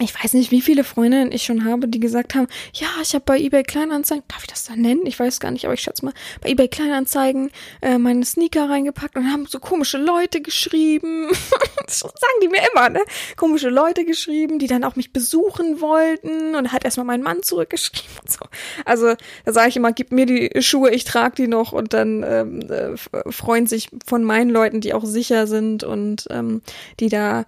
[0.00, 3.24] ich weiß nicht, wie viele Freundinnen ich schon habe, die gesagt haben, ja, ich habe
[3.24, 5.06] bei eBay Kleinanzeigen, darf ich das da nennen?
[5.06, 9.16] Ich weiß gar nicht, aber ich schätze mal, bei eBay Kleinanzeigen äh, meine Sneaker reingepackt
[9.16, 11.28] und haben so komische Leute geschrieben.
[11.86, 13.00] das sagen die mir immer, ne?
[13.36, 18.16] Komische Leute geschrieben, die dann auch mich besuchen wollten und hat erstmal mein Mann zurückgeschrieben
[18.22, 18.40] und so.
[18.84, 22.22] Also da sage ich immer, gib mir die Schuhe, ich trage die noch und dann
[22.22, 22.96] ähm, äh,
[23.30, 26.62] freuen sich von meinen Leuten, die auch sicher sind und ähm,
[27.00, 27.44] die da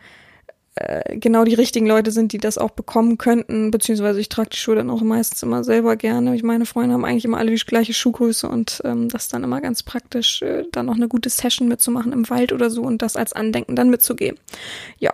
[0.81, 4.57] äh, genau die richtigen Leute sind, die das auch bekommen könnten, beziehungsweise ich trage die
[4.57, 6.35] Schuhe dann auch meistens immer selber gerne.
[6.35, 9.45] Ich meine Freunde haben eigentlich immer alle die gleiche Schuhgröße und ähm, das ist dann
[9.45, 13.03] immer ganz praktisch, äh, dann noch eine gute Session mitzumachen im Wald oder so und
[13.03, 14.39] das als Andenken dann mitzugeben.
[14.99, 15.13] Ja.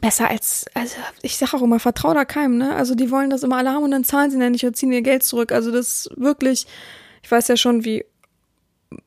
[0.00, 2.74] Besser als, also ich sage auch immer, vertrau da keinem, ne?
[2.74, 4.92] Also die wollen das immer alle haben und dann zahlen sie dann nicht und ziehen
[4.92, 5.52] ihr Geld zurück.
[5.52, 6.66] Also das wirklich,
[7.22, 8.04] ich weiß ja schon, wie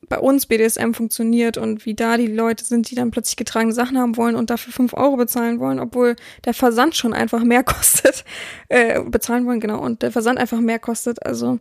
[0.08, 3.98] bei uns BDSM funktioniert und wie da die Leute sind, die dann plötzlich getragene Sachen
[3.98, 8.24] haben wollen und dafür fünf Euro bezahlen wollen, obwohl der Versand schon einfach mehr kostet.
[8.68, 11.24] Äh, bezahlen wollen, genau, und der Versand einfach mehr kostet.
[11.26, 11.58] Also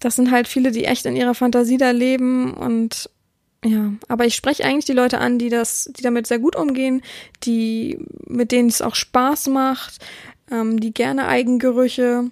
[0.00, 3.10] das sind halt viele, die echt in ihrer Fantasie da leben und
[3.64, 7.02] ja, aber ich spreche eigentlich die Leute an, die das, die damit sehr gut umgehen,
[7.42, 9.98] die, mit denen es auch Spaß macht,
[10.50, 12.30] ähm, die gerne Eigengerüche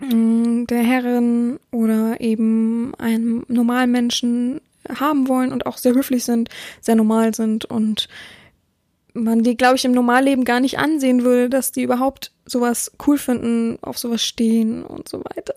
[0.00, 6.48] der Herrin oder eben einem normalen Menschen haben wollen und auch sehr höflich sind,
[6.80, 8.08] sehr normal sind und
[9.12, 13.18] man die, glaube ich, im Normalleben gar nicht ansehen würde, dass die überhaupt sowas cool
[13.18, 15.54] finden, auf sowas stehen und so weiter.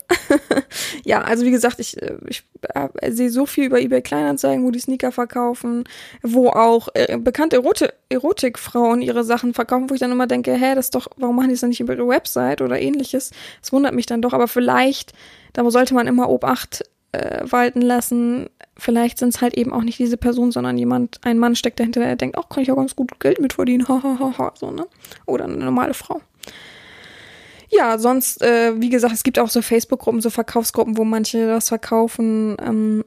[1.04, 4.70] ja, also wie gesagt, ich, äh, ich äh, sehe so viel über eBay Kleinanzeigen, wo
[4.70, 5.84] die Sneaker verkaufen,
[6.22, 10.74] wo auch äh, bekannte Erotik Erotikfrauen ihre Sachen verkaufen, wo ich dann immer denke, hä,
[10.74, 13.32] das doch, warum machen die das dann nicht über ihre Website oder ähnliches?
[13.60, 15.12] Das wundert mich dann doch, aber vielleicht,
[15.52, 18.48] da sollte man immer Obacht äh, walten lassen.
[18.76, 22.00] Vielleicht sind es halt eben auch nicht diese Person, sondern jemand, ein Mann steckt dahinter,
[22.00, 24.70] der denkt, ach, kann ich auch ganz gut Geld mit verdienen, ha, ha, ha, so,
[24.70, 24.86] ne?
[25.26, 26.20] Oder eine normale Frau.
[27.76, 31.68] Ja, sonst, äh, wie gesagt, es gibt auch so Facebook-Gruppen, so Verkaufsgruppen, wo manche das
[31.68, 32.56] verkaufen.
[32.60, 33.04] Ähm,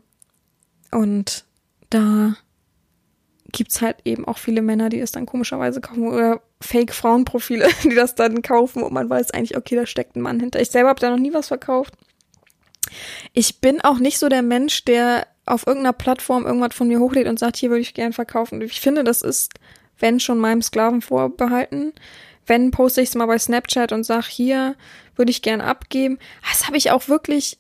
[0.92, 1.46] und
[1.90, 2.36] da
[3.52, 8.16] gibt's halt eben auch viele Männer, die es dann komischerweise kaufen oder Fake-Frauenprofile, die das
[8.16, 10.60] dann kaufen und man weiß eigentlich, okay, da steckt ein Mann hinter.
[10.60, 11.94] Ich selber habe da noch nie was verkauft.
[13.34, 17.28] Ich bin auch nicht so der Mensch, der auf irgendeiner Plattform irgendwas von mir hochlädt
[17.28, 18.62] und sagt, hier würde ich gern verkaufen.
[18.62, 19.54] Ich finde, das ist,
[19.98, 21.94] wenn schon meinem Sklaven vorbehalten.
[22.48, 24.76] Wenn poste ich es mal bei Snapchat und sag, hier
[25.16, 26.18] würde ich gern abgeben.
[26.50, 27.58] Das habe ich auch wirklich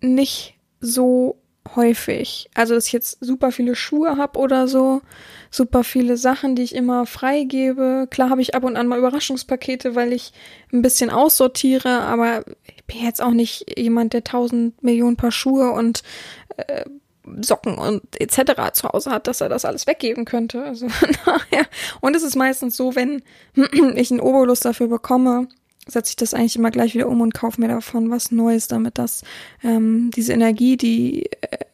[0.00, 1.38] nicht so
[1.76, 2.50] häufig.
[2.54, 5.02] Also, dass ich jetzt super viele Schuhe habe oder so,
[5.50, 8.08] super viele Sachen, die ich immer freigebe.
[8.10, 10.32] Klar habe ich ab und an mal Überraschungspakete, weil ich
[10.72, 15.70] ein bisschen aussortiere, aber ich bin jetzt auch nicht jemand, der tausend Millionen Paar Schuhe
[15.70, 16.02] und
[16.56, 16.84] äh,
[17.40, 18.72] Socken und etc.
[18.72, 20.64] zu Hause hat, dass er das alles weggeben könnte.
[20.64, 20.86] Also
[21.26, 21.66] naja.
[22.00, 23.22] Und es ist meistens so, wenn
[23.96, 25.48] ich einen Obolus dafür bekomme,
[25.86, 28.98] setze ich das eigentlich immer gleich wieder um und kaufe mir davon was Neues, damit
[28.98, 29.22] das
[29.62, 31.64] ähm, diese Energie, die äh,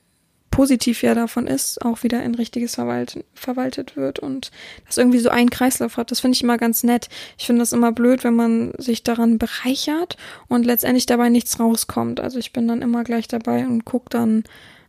[0.51, 4.51] positiv ja davon ist, auch wieder in richtiges verwalten, verwaltet wird und
[4.87, 6.11] das irgendwie so einen Kreislauf hat.
[6.11, 7.09] Das finde ich immer ganz nett.
[7.39, 10.17] Ich finde das immer blöd, wenn man sich daran bereichert
[10.49, 12.19] und letztendlich dabei nichts rauskommt.
[12.19, 14.43] Also ich bin dann immer gleich dabei und gucke dann,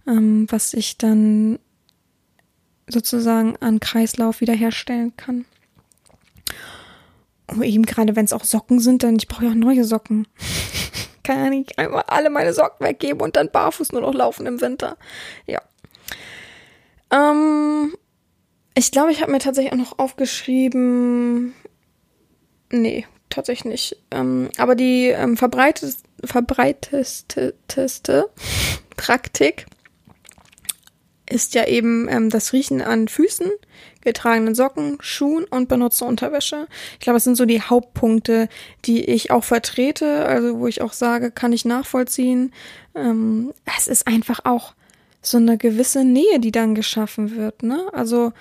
[0.09, 1.59] ähm, was ich dann
[2.87, 5.45] sozusagen an Kreislauf wiederherstellen kann.
[7.47, 10.27] Und eben gerade wenn es auch Socken sind, dann ich brauche ja auch neue Socken.
[11.23, 14.97] Kann nicht einmal alle meine Socken weggeben und dann barfuß nur noch laufen im Winter.
[15.45, 15.61] Ja.
[17.11, 17.95] Ähm,
[18.75, 21.53] ich glaube, ich habe mir tatsächlich auch noch aufgeschrieben.
[22.71, 23.97] Nee, tatsächlich nicht.
[24.11, 26.03] Ähm, aber die ähm, verbreitest,
[28.95, 29.65] Praktik
[31.29, 33.49] ist ja eben ähm, das Riechen an Füßen,
[34.01, 36.67] getragenen Socken, Schuhen und benutzte Unterwäsche.
[36.93, 38.49] Ich glaube, das sind so die Hauptpunkte,
[38.85, 42.53] die ich auch vertrete, also wo ich auch sage, kann ich nachvollziehen.
[42.95, 44.73] Ähm, es ist einfach auch
[45.21, 47.87] so eine gewisse Nähe, die dann geschaffen wird, ne?
[47.93, 48.31] Also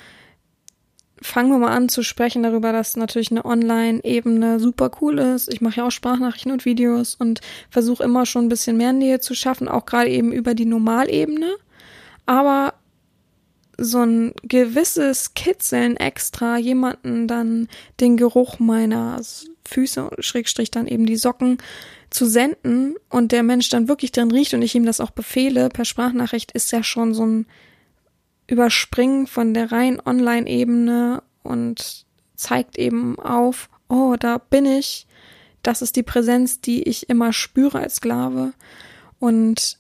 [1.21, 5.53] fangen wir mal an zu sprechen darüber, dass natürlich eine Online-Ebene super cool ist.
[5.53, 9.21] Ich mache ja auch Sprachnachrichten und Videos und versuche immer schon ein bisschen mehr Nähe
[9.21, 11.57] zu schaffen, auch gerade eben über die Normalebene.
[12.27, 12.75] Aber
[13.79, 17.69] so ein gewisses Kitzeln extra, jemanden dann
[18.01, 19.21] den Geruch meiner
[19.65, 21.59] Füße, Schrägstrich dann eben die Socken,
[22.11, 25.69] zu senden und der Mensch dann wirklich drin riecht und ich ihm das auch befehle
[25.69, 27.47] per Sprachnachricht, ist ja schon so ein
[28.47, 35.07] Überspringen von der rein Online-Ebene und zeigt eben auf, oh, da bin ich.
[35.63, 38.55] Das ist die Präsenz, die ich immer spüre als Sklave.
[39.19, 39.79] Und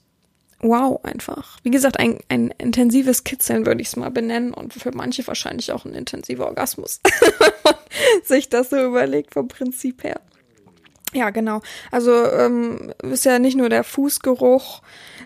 [0.60, 1.58] wow, einfach.
[1.62, 5.72] Wie gesagt, ein, ein intensives Kitzeln würde ich es mal benennen und für manche wahrscheinlich
[5.72, 7.74] auch ein intensiver Orgasmus, wenn man
[8.24, 10.20] sich das so überlegt vom Prinzip her.
[11.14, 11.62] Ja, genau.
[11.90, 14.82] Also ähm, ist ja nicht nur der Fußgeruch,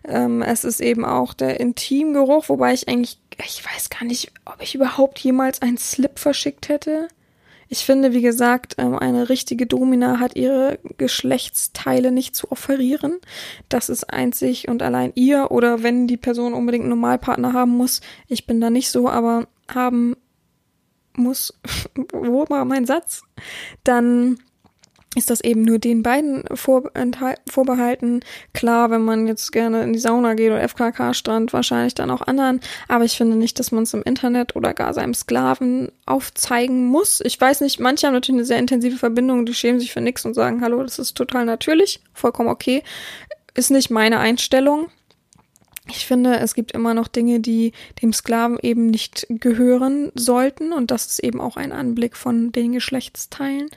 [0.07, 4.62] ähm, es ist eben auch der Intimgeruch, wobei ich eigentlich, ich weiß gar nicht, ob
[4.62, 7.09] ich überhaupt jemals einen Slip verschickt hätte.
[7.72, 13.18] Ich finde, wie gesagt, ähm, eine richtige Domina hat ihre Geschlechtsteile nicht zu offerieren.
[13.70, 18.02] Das ist einzig und allein ihr oder wenn die Person unbedingt einen Normalpartner haben muss.
[18.28, 20.16] Ich bin da nicht so, aber haben
[21.16, 21.58] muss,
[22.12, 23.22] wo war mein Satz?
[23.85, 24.38] Dann
[25.14, 28.20] ist das eben nur den beiden vorbehalten.
[28.55, 32.61] Klar, wenn man jetzt gerne in die Sauna geht oder FKK-Strand, wahrscheinlich dann auch anderen.
[32.88, 37.20] Aber ich finde nicht, dass man es im Internet oder gar seinem Sklaven aufzeigen muss.
[37.25, 40.25] Ich weiß nicht, manche haben natürlich eine sehr intensive Verbindung, die schämen sich für nichts
[40.25, 42.83] und sagen, hallo, das ist total natürlich, vollkommen okay.
[43.55, 44.88] Ist nicht meine Einstellung.
[45.88, 50.72] Ich finde, es gibt immer noch Dinge, die dem Sklaven eben nicht gehören sollten.
[50.72, 53.68] Und das ist eben auch ein Anblick von den Geschlechtsteilen.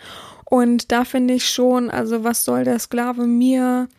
[0.45, 3.89] Und da finde ich schon, also was soll der Sklave mir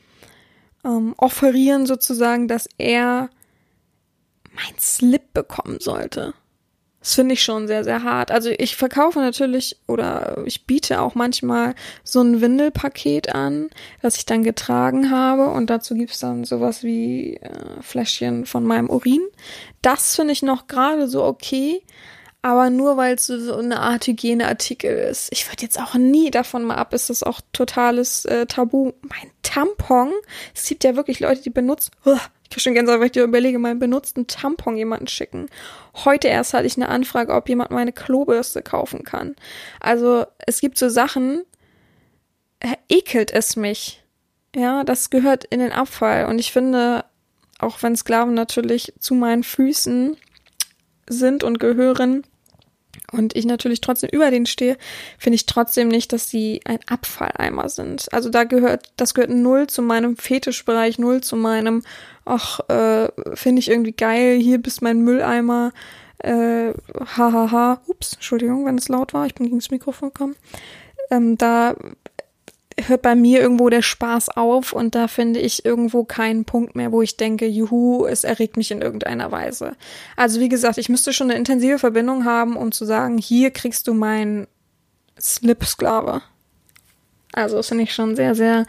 [0.84, 3.28] ähm, offerieren sozusagen, dass er
[4.54, 6.34] mein Slip bekommen sollte.
[7.06, 8.32] Das finde ich schon sehr, sehr hart.
[8.32, 13.70] Also ich verkaufe natürlich oder ich biete auch manchmal so ein Windelpaket an,
[14.02, 18.90] das ich dann getragen habe und dazu gibt's dann sowas wie äh, Fläschchen von meinem
[18.90, 19.22] Urin.
[19.82, 21.80] Das finde ich noch gerade so okay,
[22.46, 25.32] aber nur weil es so eine Art Hygieneartikel ist.
[25.32, 28.92] Ich würde jetzt auch nie davon mal ab, ist das auch totales äh, Tabu.
[29.02, 30.12] Mein Tampon,
[30.54, 33.24] es gibt ja wirklich Leute, die benutzen, uh, ich kriege schon Gänsehaut, weil ich dir
[33.24, 35.48] überlege, meinen benutzten Tampon jemanden schicken.
[36.04, 39.34] Heute erst hatte ich eine Anfrage, ob jemand meine Klobürste kaufen kann.
[39.80, 41.42] Also es gibt so Sachen,
[42.60, 44.04] äh, ekelt es mich.
[44.54, 46.26] Ja, das gehört in den Abfall.
[46.26, 47.04] Und ich finde,
[47.58, 50.16] auch wenn Sklaven natürlich zu meinen Füßen
[51.08, 52.22] sind und gehören,
[53.12, 54.76] und ich natürlich trotzdem über den stehe,
[55.18, 58.12] finde ich trotzdem nicht, dass sie ein Abfalleimer sind.
[58.12, 61.82] Also da gehört, das gehört null zu meinem Fetischbereich, null zu meinem,
[62.24, 65.72] ach, äh, finde ich irgendwie geil, hier bist mein Mülleimer,
[66.18, 67.80] äh, hahaha, ha, ha.
[67.86, 70.36] ups, Entschuldigung, wenn es laut war, ich bin gegen das Mikrofon gekommen.
[71.10, 71.76] Ähm, da
[72.80, 76.92] hört bei mir irgendwo der Spaß auf und da finde ich irgendwo keinen Punkt mehr,
[76.92, 79.76] wo ich denke, juhu, es erregt mich in irgendeiner Weise.
[80.16, 83.88] Also wie gesagt, ich müsste schon eine intensive Verbindung haben, um zu sagen, hier kriegst
[83.88, 84.46] du meinen
[85.18, 86.20] Slip-Sklave.
[87.32, 88.66] Also das finde ich schon sehr, sehr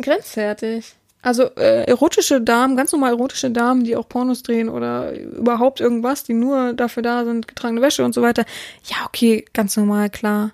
[0.00, 0.94] grenzwertig.
[1.22, 6.22] Also äh, erotische Damen, ganz normal erotische Damen, die auch Pornos drehen oder überhaupt irgendwas,
[6.22, 8.44] die nur dafür da sind, getragene Wäsche und so weiter.
[8.84, 10.52] Ja, okay, ganz normal, klar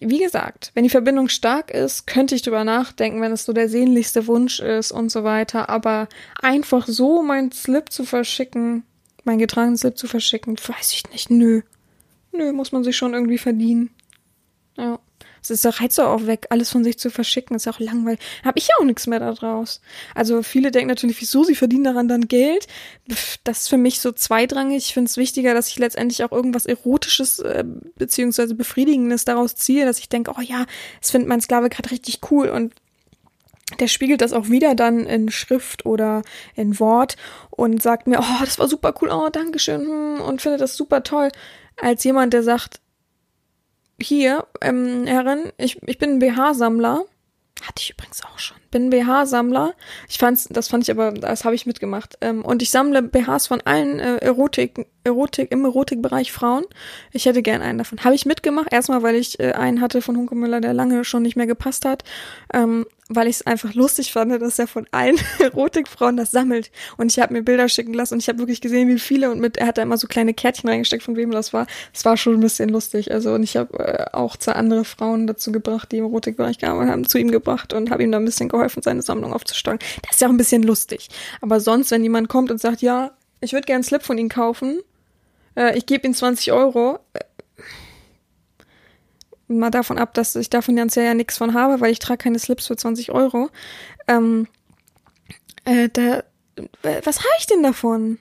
[0.00, 3.68] wie gesagt, wenn die Verbindung stark ist, könnte ich drüber nachdenken, wenn es so der
[3.68, 5.68] sehnlichste Wunsch ist und so weiter.
[5.68, 6.08] Aber
[6.40, 8.84] einfach so meinen Slip zu verschicken,
[9.24, 11.30] meinen getragenen Slip zu verschicken, weiß ich nicht.
[11.30, 11.62] Nö.
[12.32, 13.90] Nö, muss man sich schon irgendwie verdienen.
[14.76, 14.98] Ja.
[15.44, 18.18] Es ist der Reiz auch weg, alles von sich zu verschicken, ist auch langweilig.
[18.42, 19.82] Da habe ich ja auch nichts mehr daraus.
[20.14, 22.66] Also viele denken natürlich, wieso, sie verdienen daran dann Geld.
[23.44, 24.86] Das ist für mich so zweitrangig.
[24.86, 27.62] Ich finde es wichtiger, dass ich letztendlich auch irgendwas Erotisches äh,
[27.96, 30.64] beziehungsweise Befriedigendes daraus ziehe, dass ich denke, oh ja,
[31.02, 32.72] es findet mein Sklave gerade richtig cool und
[33.80, 36.22] der spiegelt das auch wieder dann in Schrift oder
[36.54, 37.16] in Wort
[37.50, 41.02] und sagt mir, oh, das war super cool, oh, Dankeschön, hm, und findet das super
[41.02, 41.30] toll,
[41.76, 42.80] als jemand, der sagt,
[44.00, 47.04] hier, ähm, Herrin, ich, ich bin ein BH-Sammler.
[47.62, 48.56] Hatte ich übrigens auch schon.
[48.72, 49.74] Bin BH-Sammler.
[50.08, 52.18] Ich fand's, das fand ich aber, das habe ich mitgemacht.
[52.20, 56.64] Ähm, und ich sammle BHs von allen äh, Erotik, Erotik, im Erotikbereich Frauen.
[57.12, 58.02] Ich hätte gern einen davon.
[58.02, 58.72] Habe ich mitgemacht.
[58.72, 61.84] Erstmal, weil ich äh, einen hatte von Hunke Müller, der lange schon nicht mehr gepasst
[61.84, 62.02] hat.
[62.52, 66.70] Ähm, weil ich es einfach lustig fand, dass er von allen Erotikfrauen das sammelt.
[66.96, 69.40] Und ich habe mir Bilder schicken lassen und ich habe wirklich gesehen, wie viele und
[69.40, 71.66] mit, er hat da immer so kleine Kärtchen reingesteckt, von wem das war.
[71.92, 73.12] Es war schon ein bisschen lustig.
[73.12, 76.92] Also und ich habe äh, auch zwei andere Frauen dazu gebracht, die im Erotikbereich gearbeitet
[76.92, 79.80] haben, zu ihm gebracht und habe ihm da ein bisschen geholfen, seine Sammlung aufzustocken.
[80.02, 81.08] Das ist ja auch ein bisschen lustig.
[81.40, 84.28] Aber sonst, wenn jemand kommt und sagt, ja, ich würde gerne einen Slip von Ihnen
[84.28, 84.80] kaufen,
[85.56, 86.98] Äh, ich gebe ihm 20 Euro.
[87.12, 87.20] Äh,
[89.48, 92.38] mal davon ab, dass ich davon ganz ja nichts von habe, weil ich trage keine
[92.38, 93.50] Slips für 20 Euro.
[94.08, 94.48] Ähm,
[95.64, 96.24] äh, da,
[97.04, 98.18] was habe ich denn davon?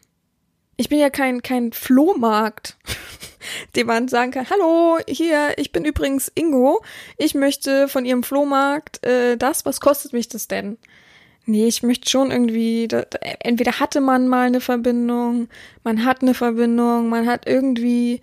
[0.76, 2.78] Ich bin ja kein, kein Flohmarkt,
[3.76, 6.84] dem man sagen kann, hallo, hier, ich bin übrigens Ingo,
[7.18, 10.78] ich möchte von Ihrem Flohmarkt äh, das, was kostet mich das denn?
[11.46, 13.04] Nee, ich möchte schon irgendwie, da,
[13.40, 15.50] entweder hatte man mal eine Verbindung,
[15.84, 18.22] man hat eine Verbindung, man hat irgendwie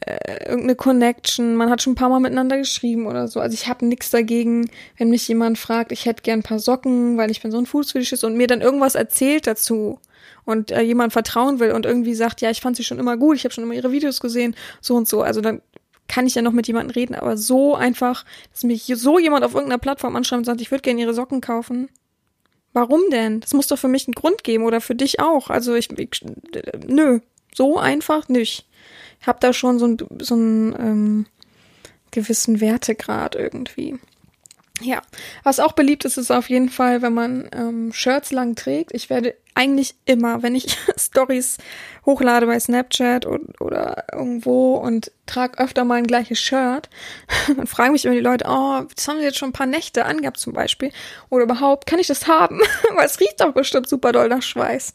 [0.00, 3.40] äh, irgendeine Connection, man hat schon ein paar Mal miteinander geschrieben oder so.
[3.40, 7.16] Also ich habe nichts dagegen, wenn mich jemand fragt, ich hätte gern ein paar Socken,
[7.16, 9.98] weil ich bin so ein Fußfetischist und mir dann irgendwas erzählt dazu
[10.44, 13.36] und äh, jemand vertrauen will und irgendwie sagt, ja, ich fand sie schon immer gut,
[13.36, 15.22] ich habe schon immer ihre Videos gesehen, so und so.
[15.22, 15.60] Also dann
[16.08, 19.54] kann ich ja noch mit jemandem reden, aber so einfach, dass mich so jemand auf
[19.54, 21.88] irgendeiner Plattform anschreibt und sagt, ich würde gerne ihre Socken kaufen.
[22.72, 23.40] Warum denn?
[23.40, 25.48] Das muss doch für mich einen Grund geben oder für dich auch.
[25.48, 26.24] Also ich, ich
[26.86, 27.20] nö,
[27.54, 28.66] so einfach nicht.
[29.26, 31.26] Habe da schon so, ein, so einen ähm,
[32.10, 33.98] gewissen Wertegrad irgendwie.
[34.80, 35.02] Ja,
[35.44, 38.92] was auch beliebt ist, ist auf jeden Fall, wenn man ähm, Shirts lang trägt.
[38.92, 41.58] Ich werde eigentlich immer, wenn ich Stories
[42.04, 46.90] hochlade bei Snapchat und, oder irgendwo und trage öfter mal ein gleiches Shirt,
[47.56, 50.06] dann fragen mich immer die Leute, oh, das haben sie jetzt schon ein paar Nächte
[50.06, 50.90] angehabt zum Beispiel.
[51.30, 52.60] Oder überhaupt, kann ich das haben?
[52.96, 54.92] Weil es riecht doch bestimmt super doll nach Schweiß.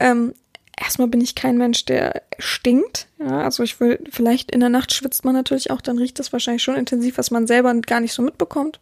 [0.00, 0.32] Ähm,
[0.80, 3.06] erstmal bin ich kein Mensch, der stinkt.
[3.18, 6.32] Ja, also ich will, vielleicht in der Nacht schwitzt man natürlich auch, dann riecht das
[6.32, 8.80] wahrscheinlich schon intensiv, was man selber gar nicht so mitbekommt.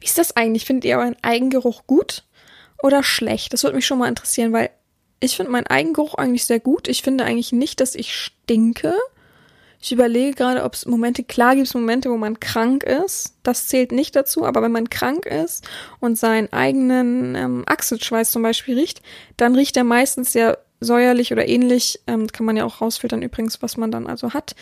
[0.00, 0.64] Wie ist das eigentlich?
[0.64, 2.24] Findet ihr euren Eigengeruch gut
[2.82, 3.52] oder schlecht?
[3.52, 4.70] Das würde mich schon mal interessieren, weil
[5.20, 6.88] ich finde meinen Eigengeruch eigentlich sehr gut.
[6.88, 8.94] Ich finde eigentlich nicht, dass ich stinke.
[9.82, 13.34] Ich überlege gerade, ob es Momente, klar gibt es Momente, wo man krank ist.
[13.42, 15.68] Das zählt nicht dazu, aber wenn man krank ist
[15.98, 19.02] und seinen eigenen ähm, Achselschweiß zum Beispiel riecht,
[19.36, 22.00] dann riecht er meistens sehr säuerlich oder ähnlich.
[22.06, 24.54] Ähm, kann man ja auch rausfiltern übrigens, was man dann also hat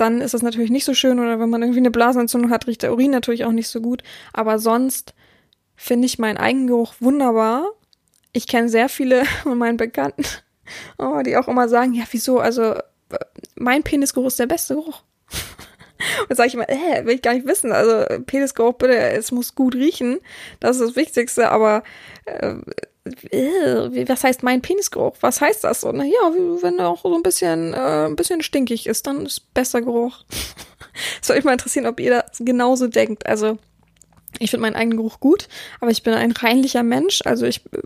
[0.00, 1.18] dann ist das natürlich nicht so schön.
[1.18, 4.02] Oder wenn man irgendwie eine Blasenentzündung hat, riecht der Urin natürlich auch nicht so gut.
[4.32, 5.14] Aber sonst
[5.76, 7.66] finde ich meinen Eigengeruch wunderbar.
[8.32, 10.24] Ich kenne sehr viele von meinen Bekannten,
[10.98, 12.74] oh, die auch immer sagen, ja, wieso, also
[13.60, 15.02] mein Penisgeruch ist der beste Geruch.
[16.28, 17.72] Und sage ich immer, äh, will ich gar nicht wissen.
[17.72, 20.18] Also Penisgeruch, bitte, es muss gut riechen.
[20.58, 21.82] Das ist das Wichtigste, aber
[22.24, 22.54] äh,
[23.30, 25.16] äh, was heißt mein Penisgeruch?
[25.20, 25.84] Was heißt das?
[25.84, 29.52] Und naja, wenn er auch so ein bisschen, äh, ein bisschen stinkig ist, dann ist
[29.52, 30.24] besser Geruch.
[31.22, 33.26] Soll ich mal interessieren, ob ihr das genauso denkt.
[33.26, 33.58] Also,
[34.38, 35.48] ich finde meinen eigenen Geruch gut,
[35.80, 37.20] aber ich bin ein reinlicher Mensch.
[37.24, 37.78] Also ich äh,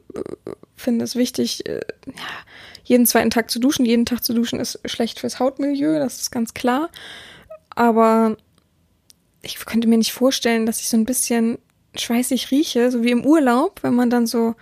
[0.76, 2.12] finde es wichtig, äh, ja,
[2.84, 3.84] jeden zweiten Tag zu duschen.
[3.84, 6.90] Jeden Tag zu duschen ist schlecht fürs Hautmilieu, das ist ganz klar.
[7.70, 8.36] Aber
[9.42, 11.58] ich könnte mir nicht vorstellen, dass ich so ein bisschen
[11.96, 14.54] schweißig rieche, so wie im Urlaub, wenn man dann so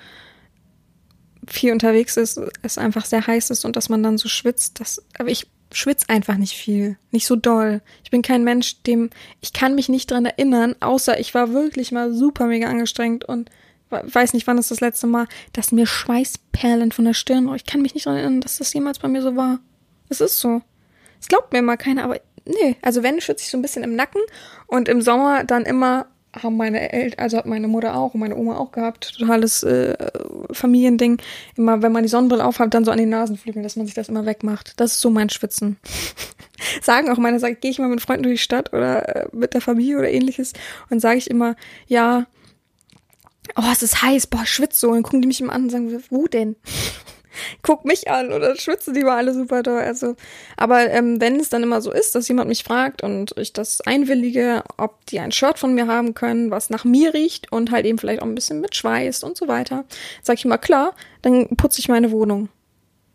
[1.48, 4.80] viel unterwegs ist, es einfach sehr heiß ist und dass man dann so schwitzt.
[4.80, 7.80] Das, aber ich schwitze einfach nicht viel, nicht so doll.
[8.04, 11.92] Ich bin kein Mensch, dem ich kann mich nicht dran erinnern, außer ich war wirklich
[11.92, 13.50] mal super mega angestrengt und
[13.92, 17.52] weiß nicht, wann ist das letzte Mal, dass mir Schweißperlen von der Stirn.
[17.54, 19.58] Ich kann mich nicht dran erinnern, dass das jemals bei mir so war.
[20.08, 20.62] Es ist so.
[21.20, 22.76] Es glaubt mir mal keiner, aber nee.
[22.82, 24.20] Also wenn schwitze ich so ein bisschen im Nacken
[24.66, 28.36] und im Sommer dann immer haben meine Eltern, also hat meine Mutter auch und meine
[28.36, 29.94] Oma auch gehabt, totales äh,
[30.50, 31.20] Familiending.
[31.56, 34.08] Immer, wenn man die Sonnenbrille aufhat, dann so an den Nasenflügeln, dass man sich das
[34.08, 34.72] immer wegmacht.
[34.78, 35.76] Das ist so mein Schwitzen.
[36.82, 39.52] Sagen auch meine, sag, gehe ich mal mit Freunden durch die Stadt oder äh, mit
[39.52, 40.52] der Familie oder ähnliches
[40.90, 41.54] und sage ich immer,
[41.86, 42.26] ja,
[43.56, 44.88] oh, es ist heiß, boah, schwitze so.
[44.88, 46.56] Und dann gucken die mich immer an und sagen, wo denn?
[47.62, 49.80] guck mich an oder schwitzen die mal alle super doll.
[49.80, 50.16] Also,
[50.56, 53.80] aber ähm, wenn es dann immer so ist, dass jemand mich fragt und ich das
[53.82, 57.86] einwillige, ob die ein Shirt von mir haben können, was nach mir riecht und halt
[57.86, 59.84] eben vielleicht auch ein bisschen mit Schweiß und so weiter,
[60.22, 62.48] sag ich immer klar, dann putze ich meine Wohnung.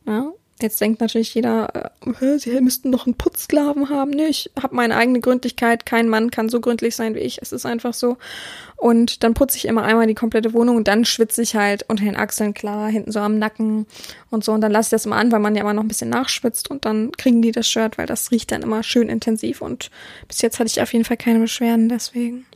[0.05, 4.09] Ja, Jetzt denkt natürlich jeder, äh, sie müssten doch einen Putzsklaven haben.
[4.09, 5.85] Nee, ich habe meine eigene Gründlichkeit.
[5.85, 7.39] Kein Mann kann so gründlich sein wie ich.
[7.41, 8.17] Es ist einfach so.
[8.75, 12.05] Und dann putze ich immer einmal die komplette Wohnung und dann schwitze ich halt unter
[12.05, 13.85] den Achseln klar, hinten so am Nacken
[14.31, 14.51] und so.
[14.51, 16.71] Und dann lasse ich das immer an, weil man ja immer noch ein bisschen nachschwitzt
[16.71, 19.61] und dann kriegen die das Shirt, weil das riecht dann immer schön intensiv.
[19.61, 19.91] Und
[20.27, 22.47] bis jetzt hatte ich auf jeden Fall keine Beschwerden deswegen.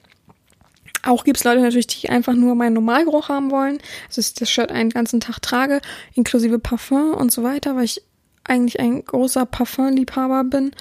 [1.03, 3.79] Auch gibt's Leute natürlich, die einfach nur meinen Normalgeruch haben wollen.
[4.07, 5.81] Also ich das Shirt einen ganzen Tag trage,
[6.13, 8.03] inklusive Parfum und so weiter, weil ich
[8.43, 10.71] eigentlich ein großer Parfumliebhaber bin.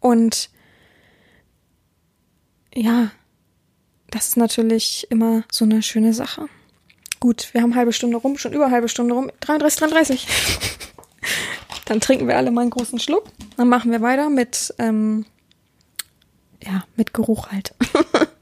[0.00, 0.50] Und
[2.74, 3.10] ja,
[4.10, 6.48] das ist natürlich immer so eine schöne Sache.
[7.20, 9.30] Gut, wir haben halbe Stunde rum, schon über halbe Stunde rum.
[9.40, 10.26] 33, 33.
[11.84, 13.24] Dann trinken wir alle mal einen großen Schluck.
[13.56, 15.26] Dann machen wir weiter mit, ähm,
[16.62, 17.74] ja, mit Geruch halt.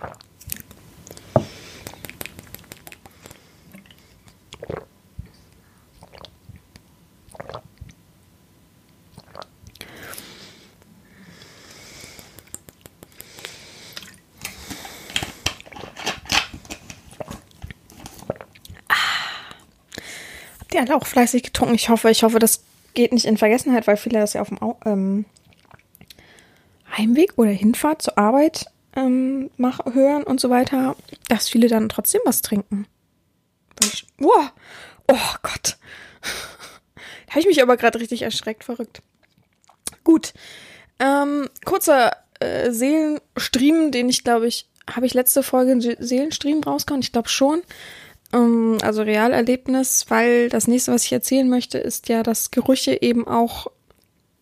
[0.00, 0.16] Ah.
[20.60, 21.74] Habt ihr alle auch fleißig getrunken?
[21.74, 22.64] Ich hoffe, ich hoffe, das
[22.94, 25.24] geht nicht in Vergessenheit, weil viele das ja auf dem ähm,
[26.96, 28.66] Heimweg oder Hinfahrt zur Arbeit
[28.96, 30.96] ähm, mach, hören und so weiter,
[31.28, 32.86] dass viele dann trotzdem was trinken.
[33.82, 34.52] Ich, wow,
[35.08, 35.76] oh Gott.
[37.26, 39.02] Da habe ich mich aber gerade richtig erschreckt, verrückt.
[40.04, 40.34] Gut.
[41.00, 47.02] Ähm, kurzer äh, Seelenstream, den ich glaube ich, habe ich letzte Folge einen Seelenstream rausgehauen?
[47.02, 47.62] Ich glaube schon.
[48.32, 53.26] Ähm, also Realerlebnis, weil das nächste, was ich erzählen möchte, ist ja, dass Gerüche eben
[53.26, 53.66] auch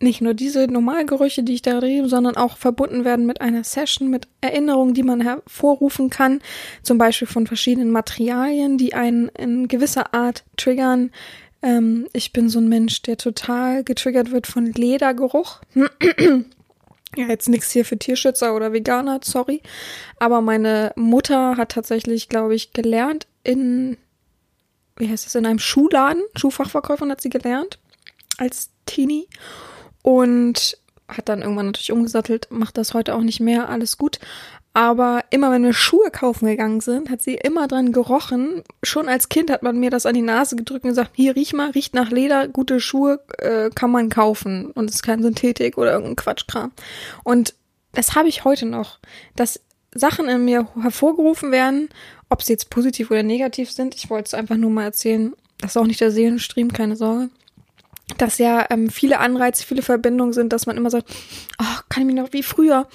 [0.03, 4.09] nicht nur diese Normalgerüche, die ich da rede, sondern auch verbunden werden mit einer Session,
[4.09, 6.41] mit Erinnerungen, die man hervorrufen kann,
[6.83, 11.11] zum Beispiel von verschiedenen Materialien, die einen in gewisser Art triggern.
[11.61, 15.61] Ähm, ich bin so ein Mensch, der total getriggert wird von Ledergeruch.
[17.15, 19.61] ja, jetzt nichts hier für Tierschützer oder Veganer, sorry.
[20.19, 23.97] Aber meine Mutter hat tatsächlich, glaube ich, gelernt in,
[24.97, 27.79] wie heißt das, in einem Schuhladen, Schuhfachverkäuferin hat sie gelernt
[28.37, 29.27] als Teenie
[30.03, 30.77] und
[31.07, 34.19] hat dann irgendwann natürlich umgesattelt, macht das heute auch nicht mehr, alles gut.
[34.75, 38.63] Aber immer wenn wir Schuhe kaufen gegangen sind, hat sie immer dran gerochen.
[38.81, 41.53] Schon als Kind hat man mir das an die Nase gedrückt und gesagt, hier riech
[41.53, 45.77] mal, riecht nach Leder, gute Schuhe äh, kann man kaufen und es ist kein Synthetik
[45.77, 46.71] oder irgendein Quatschkram.
[47.23, 47.53] Und
[47.91, 48.97] das habe ich heute noch,
[49.35, 49.59] dass
[49.93, 51.89] Sachen in mir hervorgerufen werden,
[52.29, 53.93] ob sie jetzt positiv oder negativ sind.
[53.93, 55.33] Ich wollte es einfach nur mal erzählen.
[55.59, 57.29] Das ist auch nicht der Seelenstream, keine Sorge
[58.17, 61.09] dass ja ähm, viele Anreize, viele Verbindungen sind, dass man immer sagt,
[61.59, 62.87] oh, kann ich mich noch wie früher,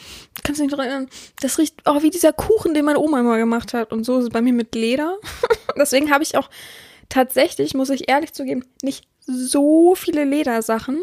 [0.44, 1.08] kannst du dich noch erinnern,
[1.40, 4.24] das riecht oh, wie dieser Kuchen, den meine Oma immer gemacht hat und so ist
[4.24, 5.16] es bei mir mit Leder.
[5.78, 6.50] Deswegen habe ich auch
[7.08, 11.02] tatsächlich, muss ich ehrlich zugeben, nicht so viele Ledersachen,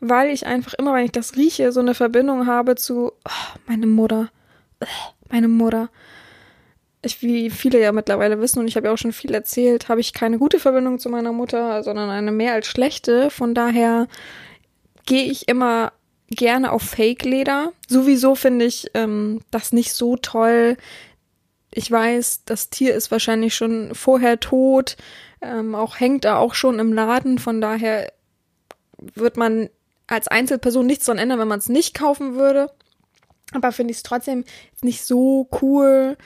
[0.00, 3.86] weil ich einfach immer, wenn ich das rieche, so eine Verbindung habe zu oh, meine
[3.86, 4.30] Mutter,
[5.30, 5.90] meine Mutter
[7.02, 10.00] ich, wie viele ja mittlerweile wissen, und ich habe ja auch schon viel erzählt, habe
[10.00, 13.30] ich keine gute Verbindung zu meiner Mutter, sondern eine mehr als schlechte.
[13.30, 14.06] Von daher
[15.06, 15.92] gehe ich immer
[16.28, 17.72] gerne auf Fake-Leder.
[17.88, 20.76] Sowieso finde ich ähm, das nicht so toll.
[21.72, 24.96] Ich weiß, das Tier ist wahrscheinlich schon vorher tot,
[25.40, 27.38] ähm, auch hängt da auch schon im Laden.
[27.38, 28.12] Von daher
[28.98, 29.70] wird man
[30.06, 32.70] als Einzelperson nichts daran ändern, wenn man es nicht kaufen würde.
[33.52, 34.44] Aber finde ich es trotzdem
[34.82, 36.16] nicht so cool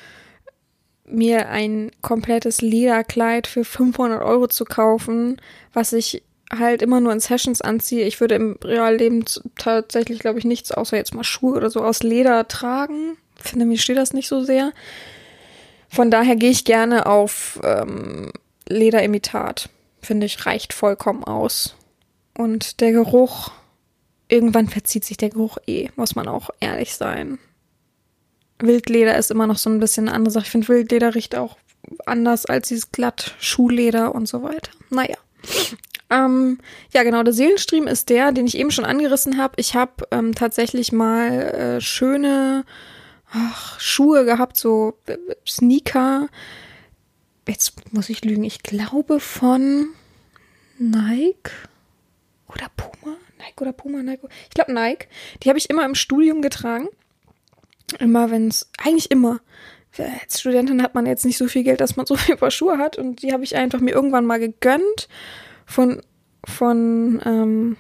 [1.07, 5.41] mir ein komplettes Lederkleid für 500 Euro zu kaufen,
[5.73, 8.07] was ich halt immer nur in Sessions anziehe.
[8.07, 9.25] Ich würde im Realleben
[9.57, 13.17] tatsächlich, glaube ich, nichts außer jetzt mal Schuhe oder so aus Leder tragen.
[13.37, 14.73] Finde, mir steht das nicht so sehr.
[15.89, 18.33] Von daher gehe ich gerne auf ähm,
[18.69, 19.69] Lederimitat.
[20.01, 21.77] Finde ich, reicht vollkommen aus.
[22.37, 23.53] Und der Geruch,
[24.29, 27.39] irgendwann verzieht sich der Geruch eh, muss man auch ehrlich sein.
[28.67, 30.45] Wildleder ist immer noch so ein bisschen eine andere Sache.
[30.45, 31.57] Ich finde, Wildleder riecht auch
[32.07, 34.71] anders als dieses glatt Schuhleder und so weiter.
[34.91, 35.17] Naja.
[36.11, 36.59] Ähm,
[36.93, 39.55] ja, genau, der Seelenstream ist der, den ich eben schon angerissen habe.
[39.57, 42.65] Ich habe ähm, tatsächlich mal äh, schöne
[43.33, 46.29] ach, Schuhe gehabt, so äh, Sneaker.
[47.49, 49.89] Jetzt muss ich lügen, ich glaube von
[50.79, 51.51] Nike
[52.49, 53.17] oder Puma.
[53.39, 54.29] Nike oder Puma, Nike.
[54.45, 55.09] Ich glaube Nike.
[55.43, 56.89] Die habe ich immer im Studium getragen.
[57.99, 59.40] Immer wenn es, eigentlich immer.
[59.97, 62.78] Als Studentin hat man jetzt nicht so viel Geld, dass man so viel Paar Schuhe
[62.78, 65.09] hat und die habe ich einfach mir irgendwann mal gegönnt
[65.66, 66.03] von,
[66.45, 67.76] von, ähm,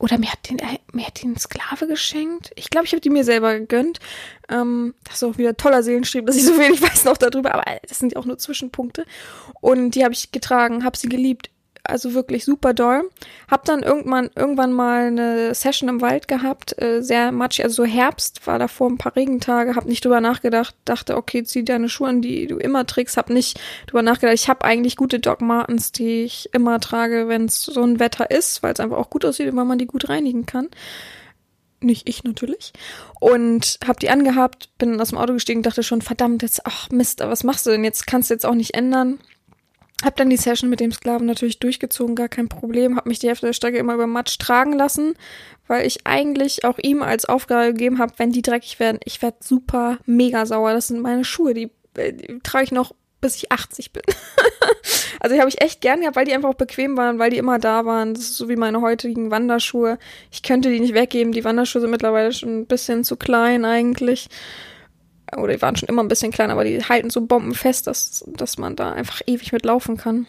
[0.00, 0.58] oder mir hat den,
[0.92, 2.50] mir hat den Sklave geschenkt.
[2.56, 4.00] Ich glaube, ich habe die mir selber gegönnt.
[4.48, 7.64] Ähm, das ist auch wieder toller Seelenstrieb, dass ich so wenig weiß noch darüber, aber
[7.88, 9.06] das sind ja auch nur Zwischenpunkte.
[9.60, 11.50] Und die habe ich getragen, habe sie geliebt
[11.84, 13.10] also wirklich super doll.
[13.48, 17.84] Hab dann irgendwann, irgendwann mal eine Session im Wald gehabt, äh, sehr matschig, also so
[17.84, 22.08] Herbst, war davor ein paar Regentage, hab nicht drüber nachgedacht, dachte, okay, zieh deine Schuhe
[22.08, 24.34] an, die du immer trägst, hab nicht drüber nachgedacht.
[24.34, 28.30] Ich habe eigentlich gute Doc Martens, die ich immer trage, wenn es so ein Wetter
[28.30, 30.68] ist, weil es einfach auch gut aussieht und weil man die gut reinigen kann.
[31.80, 32.72] Nicht ich natürlich.
[33.20, 37.20] Und hab die angehabt, bin aus dem Auto gestiegen, dachte schon, verdammt, jetzt, ach Mist,
[37.20, 38.06] was machst du denn jetzt?
[38.06, 39.18] Kannst du jetzt auch nicht ändern
[40.04, 42.96] hab dann die Session mit dem Sklaven natürlich durchgezogen, gar kein Problem.
[42.96, 45.14] Hab mich die Hälfte der Strecke immer über Matsch tragen lassen,
[45.66, 49.38] weil ich eigentlich auch ihm als Aufgabe gegeben habe, wenn die dreckig werden, ich werde
[49.40, 50.72] super mega sauer.
[50.72, 52.92] Das sind meine Schuhe, die, die trage ich noch
[53.24, 54.02] bis ich 80 bin.
[55.20, 57.38] also die habe ich echt gern gehabt, weil die einfach auch bequem waren, weil die
[57.38, 58.12] immer da waren.
[58.12, 59.98] Das ist so wie meine heutigen Wanderschuhe.
[60.30, 61.32] Ich könnte die nicht weggeben.
[61.32, 64.28] Die Wanderschuhe sind mittlerweile schon ein bisschen zu klein eigentlich
[65.36, 68.58] oder die waren schon immer ein bisschen klein, aber die halten so bombenfest, dass, dass
[68.58, 70.26] man da einfach ewig mit laufen kann.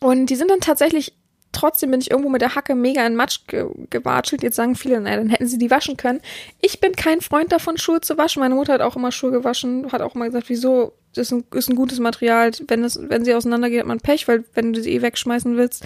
[0.00, 1.14] Und die sind dann tatsächlich
[1.56, 4.42] trotzdem bin ich irgendwo mit der Hacke mega in Matsch ge gewatschelt.
[4.42, 6.20] Jetzt sagen viele, naja, dann hätten sie die waschen können.
[6.60, 8.40] Ich bin kein Freund davon, Schuhe zu waschen.
[8.40, 11.44] Meine Mutter hat auch immer Schuhe gewaschen, hat auch immer gesagt, wieso, das ist ein,
[11.54, 12.50] ist ein gutes Material.
[12.68, 15.84] Wenn, es, wenn sie auseinandergeht, hat man Pech, weil wenn du sie eh wegschmeißen willst.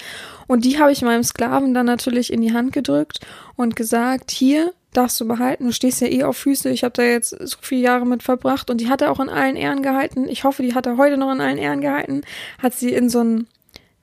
[0.48, 3.20] Und die habe ich meinem Sklaven dann natürlich in die Hand gedrückt
[3.56, 5.66] und gesagt, hier, darfst du behalten.
[5.66, 6.70] Du stehst ja eh auf Füße.
[6.70, 9.28] Ich habe da jetzt so viele Jahre mit verbracht und die hat er auch in
[9.28, 10.28] allen Ehren gehalten.
[10.28, 12.22] Ich hoffe, die hat er heute noch in allen Ehren gehalten.
[12.58, 13.46] Hat sie in so ein,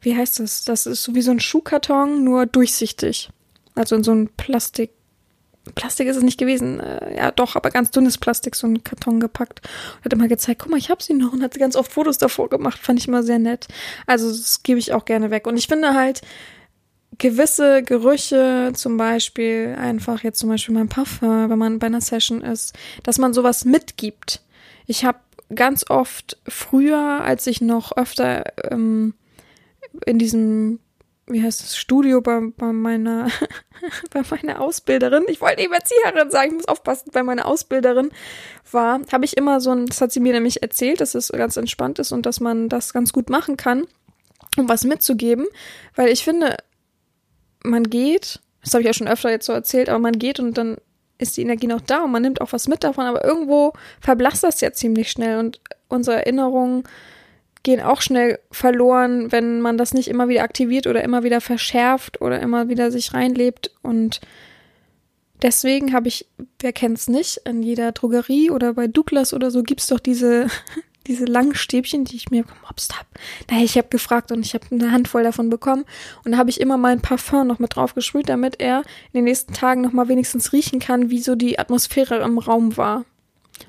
[0.01, 0.63] wie heißt das?
[0.63, 3.29] Das ist so wie so ein Schuhkarton, nur durchsichtig.
[3.75, 4.91] Also in so ein Plastik.
[5.75, 6.79] Plastik ist es nicht gewesen.
[6.79, 9.61] Äh, ja, doch, aber ganz dünnes Plastik, so ein Karton gepackt.
[10.03, 12.17] Hat immer gezeigt, guck mal, ich habe sie noch und hat sie ganz oft Fotos
[12.17, 12.79] davor gemacht.
[12.79, 13.67] Fand ich immer sehr nett.
[14.05, 15.45] Also das gebe ich auch gerne weg.
[15.45, 16.21] Und ich finde halt,
[17.17, 22.41] gewisse Gerüche, zum Beispiel einfach jetzt zum Beispiel mein Parfum, wenn man bei einer Session
[22.41, 24.41] ist, dass man sowas mitgibt.
[24.85, 25.19] Ich habe
[25.53, 29.13] ganz oft früher, als ich noch öfter ähm,
[30.05, 30.79] in diesem
[31.29, 33.27] wie heißt das, Studio bei, bei meiner,
[34.11, 38.11] bei meiner Ausbilderin, ich wollte eben Erzieherin sagen, ich muss aufpassen, bei meiner Ausbilderin
[38.71, 41.57] war, habe ich immer so ein, das hat sie mir nämlich erzählt, dass es ganz
[41.57, 43.87] entspannt ist und dass man das ganz gut machen kann,
[44.57, 45.47] um was mitzugeben,
[45.95, 46.55] weil ich finde,
[47.63, 50.57] man geht, das habe ich ja schon öfter jetzt so erzählt, aber man geht und
[50.57, 50.77] dann
[51.17, 54.43] ist die Energie noch da und man nimmt auch was mit davon, aber irgendwo verblasst
[54.43, 56.83] das ja ziemlich schnell und unsere Erinnerungen
[57.63, 62.21] gehen auch schnell verloren, wenn man das nicht immer wieder aktiviert oder immer wieder verschärft
[62.21, 64.21] oder immer wieder sich reinlebt und
[65.41, 66.27] deswegen habe ich,
[66.59, 70.47] wer kennt's nicht, in jeder Drogerie oder bei Douglas oder so gibt's doch diese
[71.07, 73.07] diese langen Stäbchen, die ich mir gemobst habe.
[73.49, 75.85] Naja, ich habe gefragt und ich habe eine Handvoll davon bekommen.
[76.23, 78.79] Und da habe ich immer mein Parfum noch mit drauf gesprüht, damit er
[79.13, 82.77] in den nächsten Tagen noch mal wenigstens riechen kann, wie so die Atmosphäre im Raum
[82.77, 83.05] war.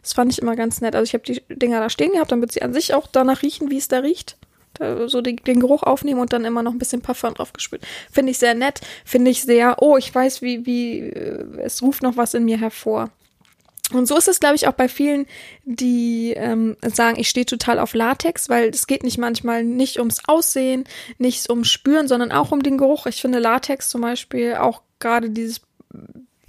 [0.03, 0.95] Das fand ich immer ganz nett.
[0.95, 3.70] Also ich habe die Dinger da stehen gehabt, damit sie an sich auch danach riechen,
[3.70, 4.36] wie es da riecht.
[4.74, 7.82] Da so die, den Geruch aufnehmen und dann immer noch ein bisschen Parfum drauf gesprüht.
[8.11, 8.80] Finde ich sehr nett.
[9.05, 12.59] Finde ich sehr, oh, ich weiß, wie, wie, äh, es ruft noch was in mir
[12.59, 13.11] hervor.
[13.93, 15.26] Und so ist es, glaube ich, auch bei vielen,
[15.64, 20.20] die ähm, sagen, ich stehe total auf Latex, weil es geht nicht manchmal nicht ums
[20.26, 20.84] Aussehen,
[21.16, 23.07] nicht ums Spüren, sondern auch um den Geruch.
[23.07, 25.62] Ich finde Latex zum Beispiel, auch gerade dieses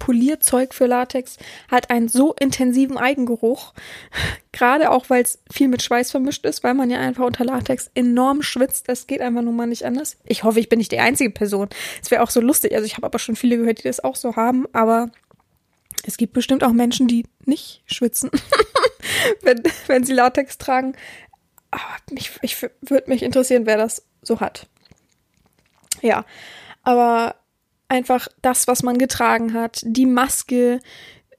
[0.00, 1.36] Polierzeug für Latex,
[1.70, 3.72] hat einen so intensiven Eigengeruch.
[4.52, 7.90] Gerade auch, weil es viel mit Schweiß vermischt ist, weil man ja einfach unter Latex
[7.94, 8.88] enorm schwitzt.
[8.88, 10.16] Das geht einfach nun mal nicht anders.
[10.24, 11.68] Ich hoffe, ich bin nicht die einzige Person.
[12.02, 12.74] Es wäre auch so lustig.
[12.74, 15.12] Also ich habe aber schon viele gehört, die das auch so haben, aber
[16.06, 18.30] es gibt bestimmt auch Menschen, die nicht schwitzen,
[19.42, 20.94] wenn, wenn sie Latex tragen.
[21.70, 24.66] Aber mich, ich würde mich interessieren, wer das so hat.
[26.02, 26.24] Ja,
[26.82, 27.36] aber
[27.88, 30.80] einfach das, was man getragen hat, die Maske,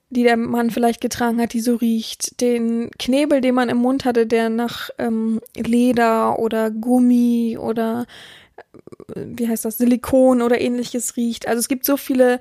[0.09, 4.05] die der Mann vielleicht getragen hat, die so riecht, den Knebel, den man im Mund
[4.05, 8.05] hatte, der nach ähm, Leder oder Gummi oder
[9.15, 11.47] äh, wie heißt das, Silikon oder ähnliches riecht.
[11.47, 12.39] Also es gibt so viele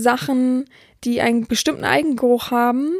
[0.00, 0.66] Sachen,
[1.04, 2.92] die einen bestimmten Eigengeruch haben.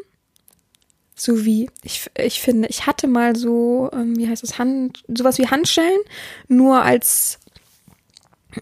[1.15, 5.39] So wie, ich, ich finde, ich hatte mal so, ähm, wie heißt das, Hand, sowas
[5.39, 6.01] wie Handschellen,
[6.49, 7.39] nur als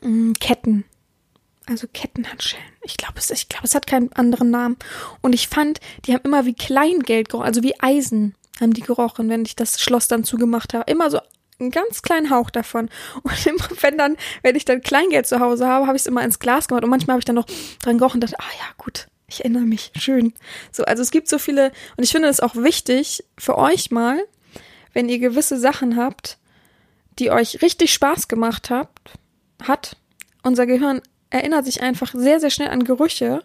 [0.03, 0.85] ähm, Ketten.
[1.67, 2.65] Also Kettenhandschellen.
[2.83, 4.77] Ich glaube, es, ich glaube, es hat keinen anderen Namen.
[5.21, 9.29] Und ich fand, die haben immer wie Kleingeld gerochen, also wie Eisen haben die gerochen,
[9.29, 10.91] wenn ich das Schloss dann zugemacht habe.
[10.91, 11.21] Immer so
[11.61, 12.89] einen ganz kleinen Hauch davon.
[13.23, 16.23] Und immer, wenn dann, wenn ich dann Kleingeld zu Hause habe, habe ich es immer
[16.23, 16.85] ins Glas gemacht.
[16.85, 17.47] Und manchmal habe ich dann noch
[17.83, 19.93] dran gerochen und dachte, ah ja, gut, ich erinnere mich.
[19.97, 20.33] Schön.
[20.73, 24.21] So, also es gibt so viele, und ich finde es auch wichtig für euch mal,
[24.93, 26.39] wenn ihr gewisse Sachen habt,
[27.19, 29.11] die euch richtig Spaß gemacht habt,
[29.63, 29.97] hat,
[30.43, 33.45] unser Gehirn erinnert sich einfach sehr, sehr schnell an Gerüche.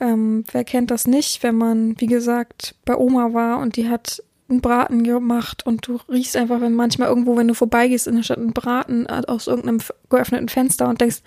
[0.00, 4.22] Ähm, wer kennt das nicht, wenn man, wie gesagt, bei Oma war und die hat
[4.54, 8.22] einen Braten gemacht und du riechst einfach, wenn manchmal irgendwo, wenn du vorbeigehst in der
[8.22, 11.22] Stadt, einen Braten aus irgendeinem geöffneten Fenster und denkst,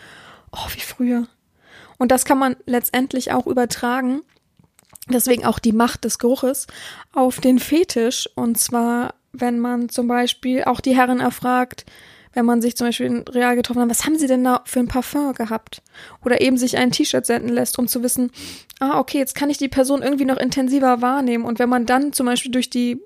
[0.52, 1.28] oh, wie früher.
[1.98, 4.22] Und das kann man letztendlich auch übertragen,
[5.10, 6.68] deswegen auch die Macht des Geruches,
[7.14, 8.30] auf den Fetisch.
[8.36, 11.86] Und zwar, wenn man zum Beispiel auch die Herren erfragt,
[12.34, 14.80] wenn man sich zum Beispiel in Real getroffen hat, was haben sie denn da für
[14.80, 15.82] ein Parfum gehabt?
[16.24, 18.32] Oder eben sich ein T-Shirt senden lässt, um zu wissen,
[18.80, 21.46] ah, okay, jetzt kann ich die Person irgendwie noch intensiver wahrnehmen.
[21.46, 23.02] Und wenn man dann zum Beispiel durch die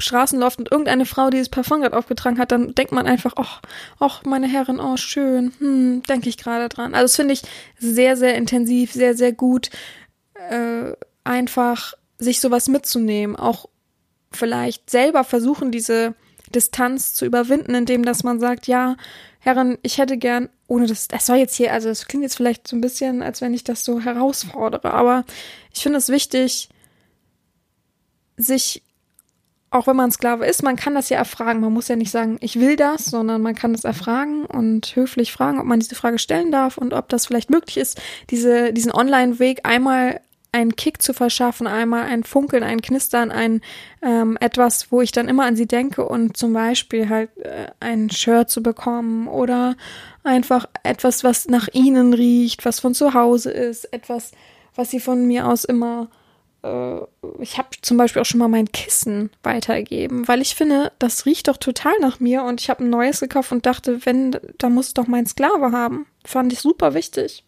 [0.00, 3.60] Straßen läuft und irgendeine Frau dieses Parfum gerade aufgetragen hat, dann denkt man einfach, ach,
[3.98, 6.94] ach, meine Herrin, oh, schön, hm, denke ich gerade dran.
[6.94, 7.42] Also das finde ich
[7.78, 9.70] sehr, sehr intensiv, sehr, sehr gut,
[10.48, 10.92] äh,
[11.24, 13.68] einfach sich sowas mitzunehmen, auch
[14.32, 16.14] vielleicht selber versuchen, diese
[16.54, 18.96] Distanz zu überwinden, indem dass man sagt, ja,
[19.38, 22.68] Herrin, ich hätte gern, ohne das, das soll jetzt hier, also es klingt jetzt vielleicht
[22.68, 25.24] so ein bisschen, als wenn ich das so herausfordere, aber
[25.72, 26.68] ich finde es wichtig,
[28.36, 28.82] sich
[29.70, 31.60] auch wenn man Sklave ist, man kann das ja erfragen.
[31.60, 35.32] Man muss ja nicht sagen, ich will das, sondern man kann das erfragen und höflich
[35.32, 38.00] fragen, ob man diese Frage stellen darf und ob das vielleicht möglich ist,
[38.30, 40.20] diese, diesen Online-Weg einmal
[40.52, 43.60] einen Kick zu verschaffen, einmal ein Funkeln, ein Knistern, ein
[44.02, 48.10] ähm, etwas, wo ich dann immer an sie denke und zum Beispiel halt äh, ein
[48.10, 49.76] Shirt zu bekommen oder
[50.24, 54.32] einfach etwas, was nach ihnen riecht, was von zu Hause ist, etwas,
[54.74, 56.08] was sie von mir aus immer
[56.62, 61.48] ich habe zum Beispiel auch schon mal mein Kissen weitergegeben, weil ich finde, das riecht
[61.48, 64.92] doch total nach mir und ich habe ein neues gekauft und dachte, wenn, da muss
[64.92, 66.06] doch mein Sklave haben.
[66.24, 67.44] Fand ich super wichtig.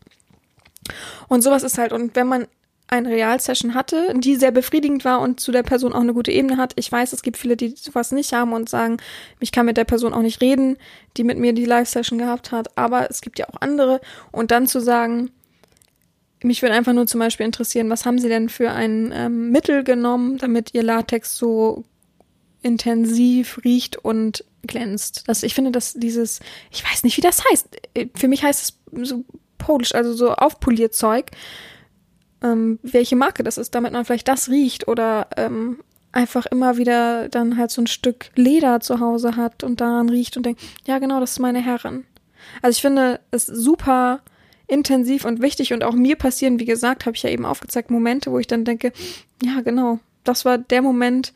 [1.29, 2.47] Und sowas ist halt, und wenn man
[2.93, 6.59] eine Realsession hatte, die sehr befriedigend war und zu der Person auch eine gute Ebene
[6.59, 6.75] hat.
[6.77, 8.99] Ich weiß, es gibt viele, die sowas nicht haben und sagen,
[9.41, 10.77] ich kann mit der Person auch nicht reden,
[11.17, 14.03] die mit mir die Live-Session gehabt hat, aber es gibt ja auch andere.
[14.31, 15.31] Und dann zu sagen,
[16.45, 19.85] mich würde einfach nur zum Beispiel interessieren, was haben Sie denn für ein ähm, Mittel
[19.85, 21.85] genommen, damit Ihr Latex so
[22.63, 25.25] intensiv riecht und glänzt.
[25.27, 26.41] Das, ich finde, dass dieses,
[26.71, 27.69] ich weiß nicht, wie das heißt.
[28.15, 29.25] Für mich heißt es so
[29.59, 31.31] polisch, also so aufpoliert Zeug.
[32.43, 35.79] Ähm, welche Marke das ist, damit man vielleicht das riecht oder ähm,
[36.13, 40.37] einfach immer wieder dann halt so ein Stück Leder zu Hause hat und daran riecht
[40.37, 42.05] und denkt, ja genau, das ist meine Herrin.
[42.61, 44.21] Also ich finde es super
[44.73, 48.33] intensiv und wichtig und auch mir passieren, wie gesagt, habe ich ja eben aufgezeigt, Momente,
[48.33, 48.93] wo ich dann denke,
[49.45, 51.35] ja, genau, das war der Moment,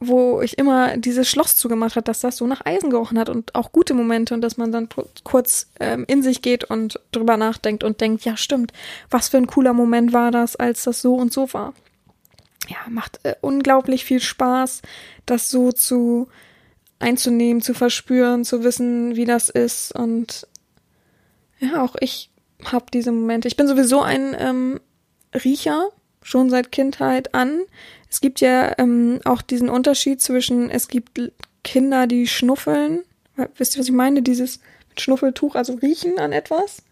[0.00, 3.54] wo ich immer dieses Schloss zugemacht hat, dass das so nach Eisen gerochen hat und
[3.54, 4.88] auch gute Momente und dass man dann
[5.22, 8.72] kurz ähm, in sich geht und drüber nachdenkt und denkt, ja, stimmt,
[9.10, 11.74] was für ein cooler Moment war das, als das so und so war.
[12.68, 14.82] Ja, macht äh, unglaublich viel Spaß,
[15.26, 16.28] das so zu
[16.98, 20.46] einzunehmen, zu verspüren, zu wissen, wie das ist und
[21.60, 22.30] ja, auch ich
[22.64, 23.48] habe diese Momente.
[23.48, 24.80] Ich bin sowieso ein ähm,
[25.44, 25.88] Riecher,
[26.22, 27.62] schon seit Kindheit an.
[28.08, 31.20] Es gibt ja ähm, auch diesen Unterschied zwischen, es gibt
[31.64, 33.02] Kinder, die schnuffeln.
[33.56, 34.22] Wisst ihr, was ich meine?
[34.22, 34.60] Dieses
[34.98, 36.82] Schnuffeltuch, also riechen an etwas.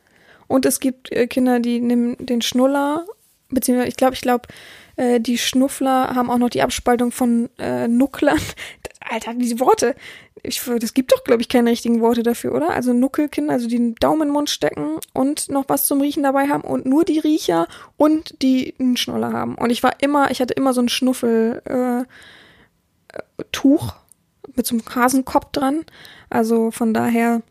[0.46, 3.04] Und es gibt äh, Kinder, die nehmen den Schnuller,
[3.50, 4.48] beziehungsweise ich glaube, ich glaube,
[4.96, 8.40] äh, die Schnuffler haben auch noch die Abspaltung von äh, Nucklern.
[9.00, 9.94] Alter, diese Worte
[10.42, 12.70] ich, das gibt doch, glaube ich, keine richtigen Worte dafür, oder?
[12.70, 16.48] Also Nuckelkind, also die einen Daumen den Mund stecken und noch was zum Riechen dabei
[16.48, 17.66] haben und nur die Riecher
[17.96, 19.54] und die einen Schnuller haben.
[19.56, 22.04] Und ich war immer, ich hatte immer so ein Schnuffeltuch äh,
[23.52, 23.94] Tuch
[24.54, 25.84] mit so einem Hasenkopf dran.
[26.30, 27.42] Also von daher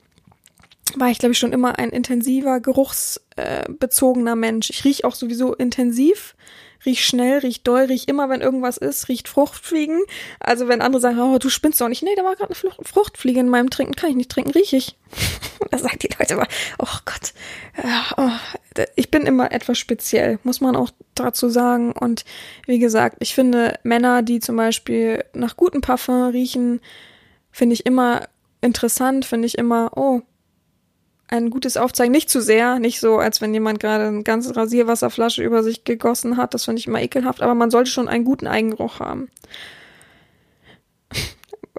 [0.95, 4.69] war ich, glaube ich, schon immer ein intensiver, geruchsbezogener Mensch.
[4.69, 6.35] Ich rieche auch sowieso intensiv
[6.88, 10.01] riech schnell, riech doll, riech immer, wenn irgendwas ist, riecht Fruchtfliegen.
[10.39, 12.01] Also wenn andere sagen, oh, du spinnst doch nicht.
[12.01, 14.95] Nee, da war gerade eine Fruchtfliege in meinem Trinken, kann ich nicht trinken, riech ich.
[15.71, 16.47] da sagen die Leute immer,
[16.79, 17.33] oh Gott,
[18.17, 18.29] oh,
[18.95, 21.91] ich bin immer etwas speziell, muss man auch dazu sagen.
[21.91, 22.25] Und
[22.65, 26.79] wie gesagt, ich finde Männer, die zum Beispiel nach gutem Parfum riechen,
[27.51, 28.27] finde ich immer
[28.61, 30.21] interessant, finde ich immer, oh,
[31.28, 32.11] ein gutes Aufzeigen.
[32.11, 36.38] Nicht zu sehr, nicht so, als wenn jemand gerade eine ganze Rasierwasserflasche über sich gegossen
[36.38, 36.53] hat.
[36.53, 39.30] Das finde ich immer ekelhaft, aber man sollte schon einen guten Eigengeruch haben.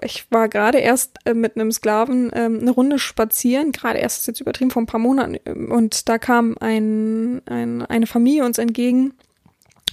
[0.01, 4.39] Ich war gerade erst äh, mit einem Sklaven ähm, eine Runde spazieren, gerade erst jetzt
[4.39, 5.37] übertrieben vor ein paar Monaten,
[5.69, 9.13] und da kam ein, ein, eine Familie uns entgegen.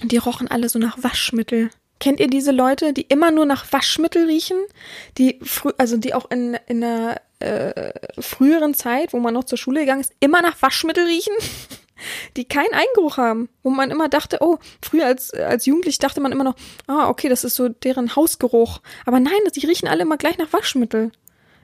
[0.03, 1.71] Die rochen alle so nach Waschmittel.
[1.99, 4.57] Kennt ihr diese Leute, die immer nur nach Waschmittel riechen?
[5.17, 9.57] Die früh, also die auch in, in einer äh, früheren Zeit, wo man noch zur
[9.57, 11.33] Schule gegangen ist, immer nach Waschmittel riechen,
[12.37, 16.31] die keinen Eigengeruch haben, wo man immer dachte, oh, früher als, als Jugendlich dachte man
[16.31, 16.55] immer noch,
[16.87, 18.81] ah, okay, das ist so deren Hausgeruch.
[19.05, 21.11] Aber nein, die riechen alle immer gleich nach Waschmittel.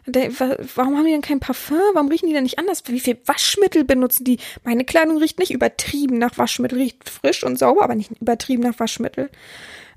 [0.05, 1.77] Warum haben die denn kein Parfum?
[1.93, 2.83] Warum riechen die denn nicht anders?
[2.87, 4.37] Wie viel Waschmittel benutzen die?
[4.63, 8.77] Meine Kleidung riecht nicht übertrieben nach Waschmittel, riecht frisch und sauber, aber nicht übertrieben nach
[8.79, 9.29] Waschmittel.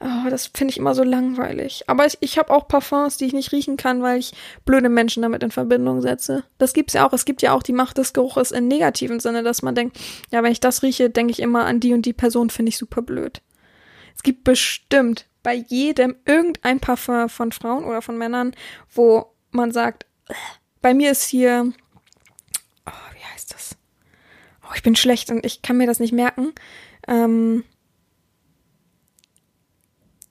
[0.01, 1.85] Oh, das finde ich immer so langweilig.
[1.87, 4.33] Aber ich, ich habe auch Parfums, die ich nicht riechen kann, weil ich
[4.65, 6.45] blöde Menschen damit in Verbindung setze.
[6.59, 7.13] Das gibt's ja auch.
[7.13, 9.99] Es gibt ja auch die Macht des Geruches in negativen Sinne, dass man denkt,
[10.31, 12.79] ja, wenn ich das rieche, denke ich immer an die und die Person, finde ich
[12.79, 13.41] super blöd.
[14.15, 18.53] Es gibt bestimmt bei jedem irgendein Parfum von Frauen oder von Männern,
[18.93, 20.07] wo man sagt,
[20.83, 21.73] bei mir ist hier,
[22.87, 23.77] oh, wie heißt das?
[24.65, 26.53] Oh, ich bin schlecht und ich kann mir das nicht merken.
[27.07, 27.65] Ähm,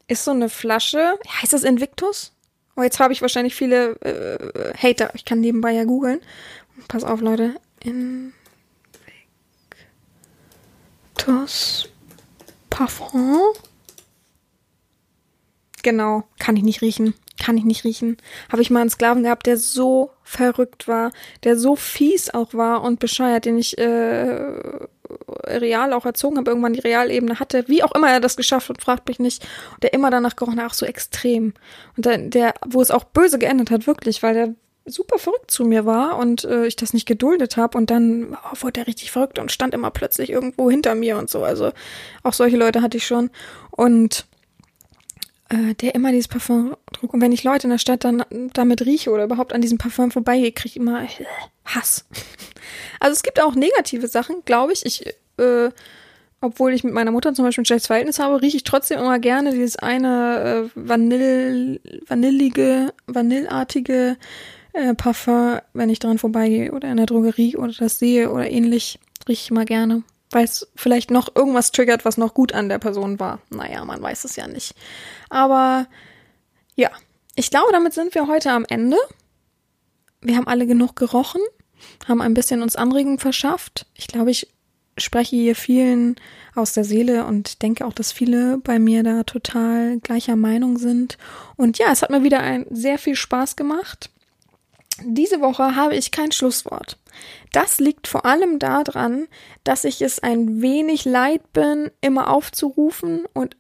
[0.08, 1.18] ist so eine Flasche.
[1.42, 2.32] Heißt das Invictus?
[2.76, 5.12] Oh, jetzt habe ich wahrscheinlich viele äh, Hater.
[5.16, 6.20] Ich kann nebenbei ja googeln.
[6.88, 7.56] Pass auf, Leute.
[7.84, 8.34] Invictus
[12.70, 13.40] Parfum.
[15.82, 17.14] Genau, kann ich nicht riechen.
[17.40, 18.18] Kann ich nicht riechen.
[18.52, 21.12] Habe ich mal einen Sklaven gehabt, der so verrückt war,
[21.44, 24.88] der so fies auch war und bescheuert, den ich äh,
[25.46, 28.82] real auch erzogen habe, irgendwann die Realebene hatte, wie auch immer er das geschafft hat,
[28.82, 29.48] fragt mich nicht,
[29.82, 31.54] der immer danach gerochen hat, auch so extrem.
[31.98, 34.56] Und der, der, wo es auch böse geendet hat, wirklich, weil der
[34.86, 38.56] super verrückt zu mir war und äh, ich das nicht geduldet habe und dann oh,
[38.62, 41.44] wurde er richtig verrückt und stand immer plötzlich irgendwo hinter mir und so.
[41.44, 41.72] Also
[42.24, 43.32] auch solche Leute hatte ich schon.
[43.72, 44.28] Und
[45.50, 47.14] äh, der immer dieses Parfum trug.
[47.14, 50.12] Und wenn ich Leute in der Stadt dann damit rieche oder überhaupt an diesem Parfum
[50.12, 51.08] vorbeigehe, kriege ich immer äh,
[51.66, 52.06] Hass.
[53.00, 54.86] Also es gibt auch negative Sachen, glaube ich.
[54.86, 55.06] Ich,
[55.38, 55.70] äh,
[56.42, 59.20] obwohl ich mit meiner Mutter zum Beispiel ein schlechtes Verhältnis habe, rieche ich trotzdem immer
[59.20, 64.18] gerne dieses eine äh, Vanille, vanillige, vanillartige
[64.74, 69.00] äh, Parfum, wenn ich dran vorbeigehe oder in der Drogerie oder das sehe oder ähnlich,
[69.28, 70.04] rieche ich immer gerne
[70.36, 73.40] weil es vielleicht noch irgendwas triggert, was noch gut an der Person war.
[73.50, 74.76] Naja, man weiß es ja nicht.
[75.30, 75.88] Aber
[76.76, 76.92] ja,
[77.36, 78.98] ich glaube, damit sind wir heute am Ende.
[80.22, 81.42] Wir haben alle genug gerochen,
[82.08, 83.86] haben ein bisschen uns Anregung verschafft.
[83.96, 84.48] Ich glaube, ich
[84.98, 86.16] spreche hier vielen
[86.56, 91.18] aus der Seele und denke auch, dass viele bei mir da total gleicher Meinung sind.
[91.58, 94.10] Und ja, es hat mir wieder ein sehr viel Spaß gemacht.
[95.04, 96.98] Diese Woche habe ich kein Schlusswort.
[97.52, 99.28] Das liegt vor allem daran,
[99.64, 103.58] dass ich es ein wenig leid bin, immer aufzurufen und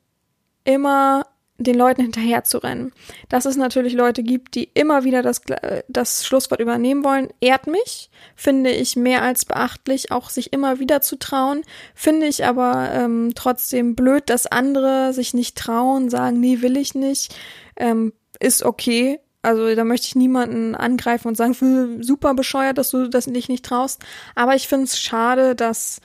[0.63, 1.25] immer
[1.57, 2.91] den Leuten hinterher zu rennen.
[3.29, 5.41] Dass es natürlich Leute gibt, die immer wieder das,
[5.87, 11.01] das Schlusswort übernehmen wollen, ehrt mich, finde ich mehr als beachtlich, auch sich immer wieder
[11.01, 16.61] zu trauen, finde ich aber ähm, trotzdem blöd, dass andere sich nicht trauen, sagen, nee,
[16.61, 17.35] will ich nicht,
[17.77, 23.07] ähm, ist okay, also da möchte ich niemanden angreifen und sagen, super bescheuert, dass du
[23.07, 24.03] das dich nicht traust.
[24.33, 26.01] Aber ich finde es schade, dass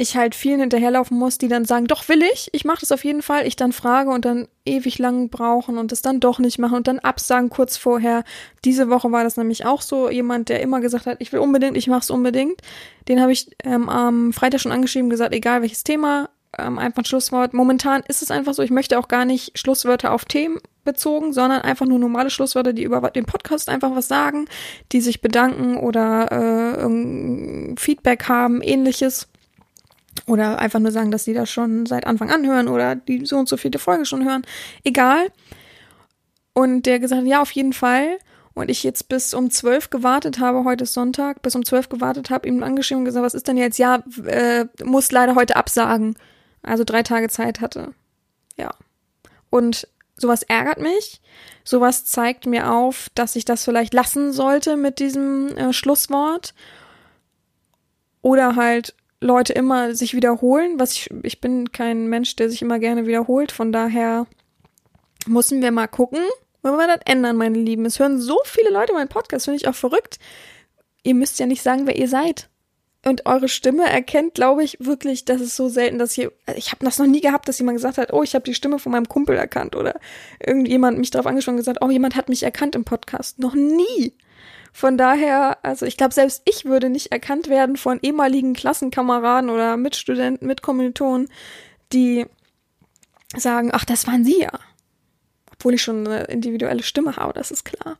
[0.00, 3.04] ich halt vielen hinterherlaufen muss, die dann sagen, doch will ich, ich mache das auf
[3.04, 6.58] jeden Fall, ich dann frage und dann ewig lang brauchen und das dann doch nicht
[6.58, 8.22] machen und dann absagen kurz vorher.
[8.64, 11.76] Diese Woche war das nämlich auch so, jemand, der immer gesagt hat, ich will unbedingt,
[11.76, 12.60] ich mache es unbedingt.
[13.08, 17.04] Den habe ich ähm, am Freitag schon angeschrieben, gesagt, egal welches Thema, ähm, einfach ein
[17.04, 17.52] Schlusswort.
[17.52, 21.62] Momentan ist es einfach so, ich möchte auch gar nicht Schlusswörter auf Themen bezogen, sondern
[21.62, 24.46] einfach nur normale Schlusswörter, die über den Podcast einfach was sagen,
[24.92, 29.28] die sich bedanken oder äh, Feedback haben, ähnliches.
[30.26, 33.36] Oder einfach nur sagen, dass sie das schon seit Anfang an hören oder die so
[33.36, 34.42] und so viele Folge schon hören.
[34.84, 35.28] Egal.
[36.52, 38.18] Und der gesagt, ja, auf jeden Fall.
[38.54, 42.30] Und ich jetzt bis um zwölf gewartet habe, heute ist Sonntag, bis um zwölf gewartet
[42.30, 43.78] habe, ihm angeschrieben und gesagt, was ist denn jetzt?
[43.78, 46.16] Ja, äh, muss leider heute absagen
[46.62, 47.94] also drei Tage Zeit hatte.
[48.56, 48.70] Ja.
[49.50, 51.20] Und sowas ärgert mich.
[51.64, 56.54] Sowas zeigt mir auf, dass ich das vielleicht lassen sollte mit diesem äh, Schlusswort.
[58.20, 62.78] Oder halt Leute immer sich wiederholen, was ich, ich bin kein Mensch, der sich immer
[62.78, 63.52] gerne wiederholt.
[63.52, 64.26] Von daher
[65.26, 66.20] müssen wir mal gucken,
[66.62, 67.84] wenn wir das ändern, meine Lieben.
[67.84, 70.18] Es hören so viele Leute meinen Podcast, finde ich auch verrückt.
[71.02, 72.48] Ihr müsst ja nicht sagen, wer ihr seid.
[73.04, 76.84] Und eure Stimme erkennt, glaube ich, wirklich, das ist so selten, dass ihr, ich habe
[76.84, 79.08] das noch nie gehabt, dass jemand gesagt hat, oh, ich habe die Stimme von meinem
[79.08, 79.98] Kumpel erkannt oder
[80.44, 83.38] irgendjemand mich darauf angesprochen und gesagt, oh, jemand hat mich erkannt im Podcast.
[83.38, 84.14] Noch nie.
[84.78, 89.76] Von daher, also ich glaube, selbst ich würde nicht erkannt werden von ehemaligen Klassenkameraden oder
[89.76, 91.28] Mitstudenten, Mitkommilitonen,
[91.92, 92.26] die
[93.36, 94.52] sagen, ach, das waren sie ja
[95.58, 97.98] obwohl ich schon eine individuelle Stimme habe, das ist klar.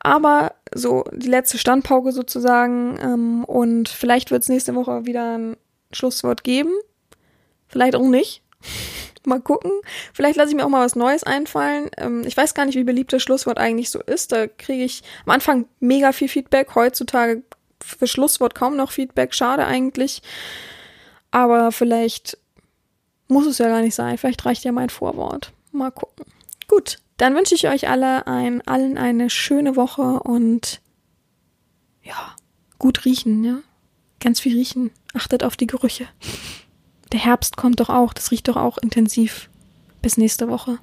[0.00, 5.56] Aber so die letzte Standpauke sozusagen ähm, und vielleicht wird es nächste Woche wieder ein
[5.92, 6.72] Schlusswort geben.
[7.68, 8.42] Vielleicht auch nicht.
[9.26, 9.70] Mal gucken.
[10.12, 11.90] Vielleicht lasse ich mir auch mal was Neues einfallen.
[11.96, 14.32] Ähm, ich weiß gar nicht, wie beliebt das Schlusswort eigentlich so ist.
[14.32, 16.74] Da kriege ich am Anfang mega viel Feedback.
[16.74, 17.42] Heutzutage
[17.80, 19.34] für Schlusswort kaum noch Feedback.
[19.34, 20.22] Schade eigentlich.
[21.30, 22.38] Aber vielleicht
[23.28, 24.18] muss es ja gar nicht sein.
[24.18, 25.52] Vielleicht reicht ja mein Vorwort.
[25.72, 26.26] Mal gucken.
[26.68, 30.80] Gut, dann wünsche ich euch alle ein, allen eine schöne Woche und
[32.02, 32.34] ja,
[32.78, 33.58] gut riechen, ja.
[34.20, 34.90] Ganz viel riechen.
[35.12, 36.08] Achtet auf die Gerüche.
[37.14, 39.48] Der Herbst kommt doch auch, das riecht doch auch intensiv.
[40.02, 40.80] Bis nächste Woche.